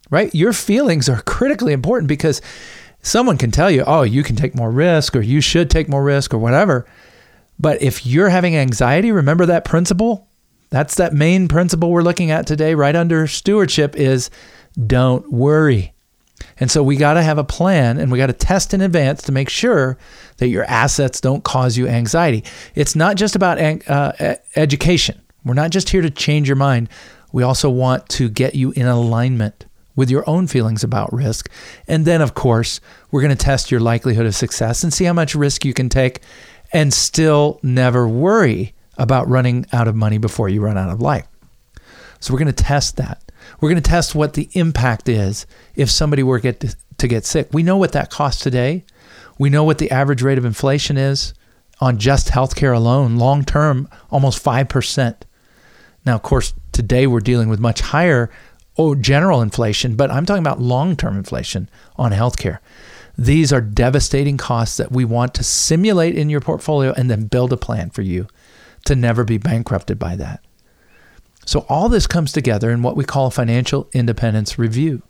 right? 0.10 0.34
Your 0.34 0.54
feelings 0.54 1.08
are 1.08 1.22
critically 1.26 1.74
important 1.74 2.08
because 2.08 2.42
someone 3.02 3.38
can 3.38 3.52
tell 3.52 3.72
you, 3.72 3.84
oh, 3.86 4.04
you 4.04 4.24
can 4.24 4.36
take 4.36 4.56
more 4.56 4.72
risk 4.72 5.16
or 5.16 5.22
you 5.22 5.42
should 5.42 5.70
take 5.70 5.88
more 5.88 6.04
risk 6.04 6.34
or 6.34 6.38
whatever. 6.38 6.86
But 7.58 7.82
if 7.82 8.06
you're 8.06 8.30
having 8.30 8.56
anxiety, 8.56 9.12
remember 9.12 9.46
that 9.46 9.64
principle? 9.64 10.28
That's 10.70 10.96
that 10.96 11.14
main 11.14 11.48
principle 11.48 11.92
we're 11.92 12.02
looking 12.02 12.32
at 12.32 12.48
today, 12.48 12.76
right 12.76 12.96
under 12.96 13.28
stewardship, 13.28 13.96
is 13.96 14.30
don't 14.86 15.32
worry. 15.32 15.95
And 16.60 16.70
so 16.70 16.84
we 16.84 16.98
got 16.98 17.14
to 17.14 17.24
have 17.24 17.38
a 17.38 17.44
plan 17.44 17.98
and 17.98 18.12
we 18.12 18.18
got 18.18 18.28
to 18.28 18.34
test 18.34 18.74
in 18.74 18.82
advance 18.82 19.24
to 19.24 19.32
make 19.32 19.50
sure 19.50 19.98
that 20.38 20.48
your 20.48 20.64
assets 20.66 21.22
don't 21.22 21.44
cause 21.44 21.78
you 21.78 21.88
anxiety. 21.88 22.44
It's 22.76 22.96
not 22.96 23.16
just 23.16 23.36
about 23.36 23.58
uh, 23.60 24.36
education. 24.56 25.22
We're 25.44 25.54
not 25.54 25.72
just 25.72 25.90
here 25.90 26.02
to 26.02 26.10
change 26.10 26.48
your 26.48 26.56
mind. 26.56 26.90
We 27.32 27.44
also 27.44 27.70
want 27.70 28.10
to 28.10 28.30
get 28.30 28.56
you 28.56 28.72
in 28.72 28.86
alignment 28.86 29.66
with 29.96 30.10
your 30.10 30.30
own 30.30 30.48
feelings 30.48 30.84
about 30.84 31.12
risk. 31.14 31.50
And 31.88 32.06
then, 32.06 32.22
of 32.22 32.34
course, 32.34 32.82
we're 33.12 33.22
going 33.22 33.36
to 33.36 33.44
test 33.44 33.72
your 33.72 33.80
likelihood 33.80 34.26
of 34.26 34.36
success 34.36 34.84
and 34.84 34.94
see 34.94 35.06
how 35.06 35.14
much 35.14 35.36
risk 35.36 35.64
you 35.64 35.74
can 35.74 35.90
take 35.90 36.22
and 36.74 36.94
still 36.94 37.60
never 37.64 38.08
worry 38.08 38.74
about 38.98 39.28
running 39.30 39.66
out 39.72 39.88
of 39.88 39.96
money 39.96 40.18
before 40.18 40.50
you 40.50 40.62
run 40.62 40.78
out 40.78 40.90
of 40.90 41.02
life. 41.02 41.28
So, 42.20 42.34
we're 42.34 42.40
going 42.40 42.54
to 42.54 42.64
test 42.64 42.98
that. 42.98 43.25
We're 43.60 43.70
going 43.70 43.82
to 43.82 43.90
test 43.90 44.16
what 44.16 44.34
the 44.34 44.50
impact 44.54 45.10
is 45.10 45.46
if 45.76 45.90
somebody 45.90 46.24
were 46.24 46.40
get 46.40 46.60
to, 46.62 46.76
to 46.98 47.08
get 47.08 47.26
sick. 47.26 47.50
We 47.52 47.64
know 47.64 47.78
what 47.78 47.92
that 47.94 48.10
costs 48.10 48.42
today. 48.42 48.86
We 49.38 49.50
know 49.50 49.64
what 49.64 49.78
the 49.78 49.92
average 49.92 50.22
rate 50.22 50.38
of 50.38 50.46
inflation 50.46 50.98
is 50.98 51.34
on 51.82 51.98
just 51.98 52.30
healthcare 52.30 52.76
alone, 52.76 53.18
long 53.18 53.44
term, 53.44 53.90
almost 54.10 54.44
5%. 54.44 55.16
Now, 56.06 56.16
of 56.16 56.22
course, 56.22 56.54
today 56.72 57.08
we're 57.08 57.20
dealing 57.20 57.50
with 57.50 57.60
much 57.60 57.82
higher 57.82 58.32
oh, 58.78 58.96
general 58.96 59.42
inflation, 59.42 59.96
but 59.96 60.12
I'm 60.12 60.26
talking 60.26 60.44
about 60.44 60.62
long 60.62 60.96
term 60.96 61.18
inflation 61.18 61.70
on 61.96 62.12
healthcare. 62.12 62.60
These 63.18 63.54
are 63.54 63.62
devastating 63.62 64.38
costs 64.38 64.78
that 64.78 64.92
we 64.92 65.06
want 65.06 65.34
to 65.36 65.44
simulate 65.44 66.18
in 66.18 66.30
your 66.30 66.42
portfolio 66.42 66.94
and 66.94 67.10
then 67.10 67.28
build 67.28 67.54
a 67.54 67.58
plan 67.58 67.90
for 67.90 68.02
you 68.02 68.28
to 68.86 68.96
never 68.96 69.24
be 69.24 69.38
bankrupted 69.38 69.98
by 69.98 70.16
that. 70.18 70.45
So, 71.46 71.66
all 71.70 71.90
this 71.90 72.08
comes 72.08 72.32
together 72.32 72.72
in 72.72 72.82
what 72.82 72.98
we 72.98 73.06
call 73.06 73.28
a 73.28 73.32
financial 73.32 73.88
independence 73.94 74.58
review. 74.58 75.04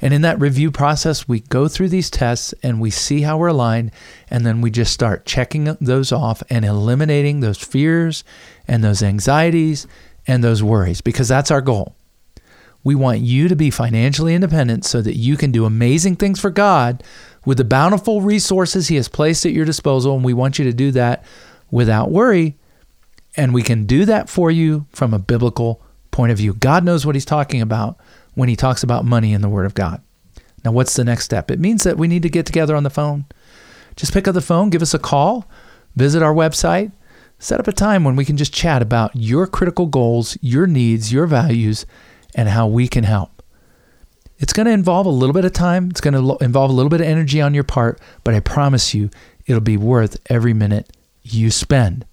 And 0.00 0.14
in 0.14 0.22
that 0.22 0.38
review 0.38 0.70
process, 0.70 1.26
we 1.26 1.40
go 1.40 1.66
through 1.66 1.88
these 1.88 2.08
tests 2.08 2.54
and 2.62 2.80
we 2.80 2.90
see 2.90 3.22
how 3.22 3.36
we're 3.36 3.48
aligned. 3.48 3.90
And 4.30 4.46
then 4.46 4.60
we 4.60 4.70
just 4.70 4.92
start 4.92 5.26
checking 5.26 5.64
those 5.80 6.12
off 6.12 6.42
and 6.48 6.64
eliminating 6.64 7.40
those 7.40 7.58
fears 7.58 8.22
and 8.68 8.84
those 8.84 9.02
anxieties 9.02 9.88
and 10.26 10.44
those 10.44 10.62
worries 10.62 11.00
because 11.00 11.26
that's 11.26 11.50
our 11.50 11.60
goal. 11.60 11.96
We 12.84 12.94
want 12.94 13.20
you 13.20 13.48
to 13.48 13.56
be 13.56 13.70
financially 13.70 14.34
independent 14.34 14.84
so 14.84 15.02
that 15.02 15.16
you 15.16 15.36
can 15.36 15.50
do 15.50 15.64
amazing 15.64 16.16
things 16.16 16.38
for 16.38 16.50
God 16.50 17.02
with 17.44 17.58
the 17.58 17.64
bountiful 17.64 18.20
resources 18.20 18.86
He 18.86 18.96
has 18.96 19.08
placed 19.08 19.44
at 19.44 19.52
your 19.52 19.64
disposal. 19.64 20.14
And 20.14 20.24
we 20.24 20.32
want 20.32 20.60
you 20.60 20.64
to 20.64 20.72
do 20.72 20.92
that 20.92 21.24
without 21.72 22.12
worry. 22.12 22.56
And 23.38 23.54
we 23.54 23.62
can 23.62 23.86
do 23.86 24.04
that 24.04 24.28
for 24.28 24.50
you 24.50 24.86
from 24.90 25.14
a 25.14 25.18
biblical 25.20 25.80
point 26.10 26.32
of 26.32 26.38
view. 26.38 26.54
God 26.54 26.84
knows 26.84 27.06
what 27.06 27.14
He's 27.14 27.24
talking 27.24 27.62
about 27.62 27.96
when 28.34 28.48
He 28.48 28.56
talks 28.56 28.82
about 28.82 29.04
money 29.04 29.32
in 29.32 29.42
the 29.42 29.48
Word 29.48 29.64
of 29.64 29.74
God. 29.74 30.02
Now, 30.64 30.72
what's 30.72 30.96
the 30.96 31.04
next 31.04 31.24
step? 31.24 31.48
It 31.48 31.60
means 31.60 31.84
that 31.84 31.96
we 31.96 32.08
need 32.08 32.22
to 32.22 32.28
get 32.28 32.46
together 32.46 32.74
on 32.74 32.82
the 32.82 32.90
phone. 32.90 33.26
Just 33.94 34.12
pick 34.12 34.26
up 34.26 34.34
the 34.34 34.40
phone, 34.40 34.70
give 34.70 34.82
us 34.82 34.92
a 34.92 34.98
call, 34.98 35.48
visit 35.94 36.20
our 36.20 36.34
website, 36.34 36.90
set 37.38 37.60
up 37.60 37.68
a 37.68 37.72
time 37.72 38.02
when 38.02 38.16
we 38.16 38.24
can 38.24 38.36
just 38.36 38.52
chat 38.52 38.82
about 38.82 39.12
your 39.14 39.46
critical 39.46 39.86
goals, 39.86 40.36
your 40.40 40.66
needs, 40.66 41.12
your 41.12 41.26
values, 41.26 41.86
and 42.34 42.48
how 42.48 42.66
we 42.66 42.88
can 42.88 43.04
help. 43.04 43.40
It's 44.38 44.52
going 44.52 44.66
to 44.66 44.72
involve 44.72 45.06
a 45.06 45.10
little 45.10 45.32
bit 45.32 45.44
of 45.44 45.52
time, 45.52 45.90
it's 45.90 46.00
going 46.00 46.14
to 46.14 46.44
involve 46.44 46.70
a 46.70 46.74
little 46.74 46.90
bit 46.90 47.00
of 47.00 47.06
energy 47.06 47.40
on 47.40 47.54
your 47.54 47.64
part, 47.64 48.00
but 48.24 48.34
I 48.34 48.40
promise 48.40 48.94
you 48.94 49.10
it'll 49.46 49.60
be 49.60 49.76
worth 49.76 50.16
every 50.28 50.54
minute 50.54 50.90
you 51.22 51.52
spend. 51.52 52.04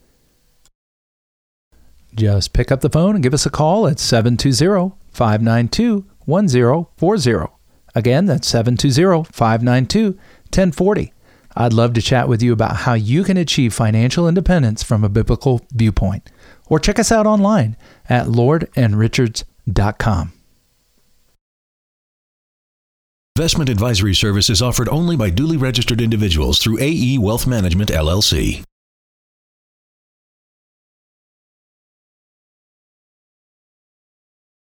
Just 2.16 2.54
pick 2.54 2.72
up 2.72 2.80
the 2.80 2.90
phone 2.90 3.16
and 3.16 3.24
give 3.24 3.34
us 3.34 3.46
a 3.46 3.50
call 3.50 3.88
at 3.88 4.00
720 4.00 4.96
592 5.12 6.06
1040. 6.26 7.52
Again, 7.94 8.26
that's 8.26 8.48
720 8.48 9.26
592 9.32 10.12
1040. 10.12 11.14
I'd 11.58 11.74
love 11.74 11.94
to 11.94 12.02
chat 12.02 12.28
with 12.28 12.42
you 12.42 12.54
about 12.54 12.78
how 12.78 12.94
you 12.94 13.24
can 13.24 13.38
achieve 13.38 13.74
financial 13.74 14.28
independence 14.28 14.84
from 14.84 15.04
a 15.04 15.10
biblical 15.10 15.62
viewpoint. 15.72 16.32
Or 16.68 16.80
check 16.80 17.00
us 17.00 17.12
out 17.12 17.28
online 17.28 17.78
at 18.10 18.28
lordandrichards.com. 18.28 20.34
Investment 23.38 23.70
advisory 23.70 24.16
service 24.16 24.50
is 24.50 24.62
offered 24.62 24.88
only 24.88 25.18
by 25.18 25.30
duly 25.30 25.58
registered 25.58 26.00
individuals 26.00 26.60
through 26.60 26.80
AE 26.80 27.18
Wealth 27.18 27.46
Management, 27.46 27.90
LLC. 27.90 28.64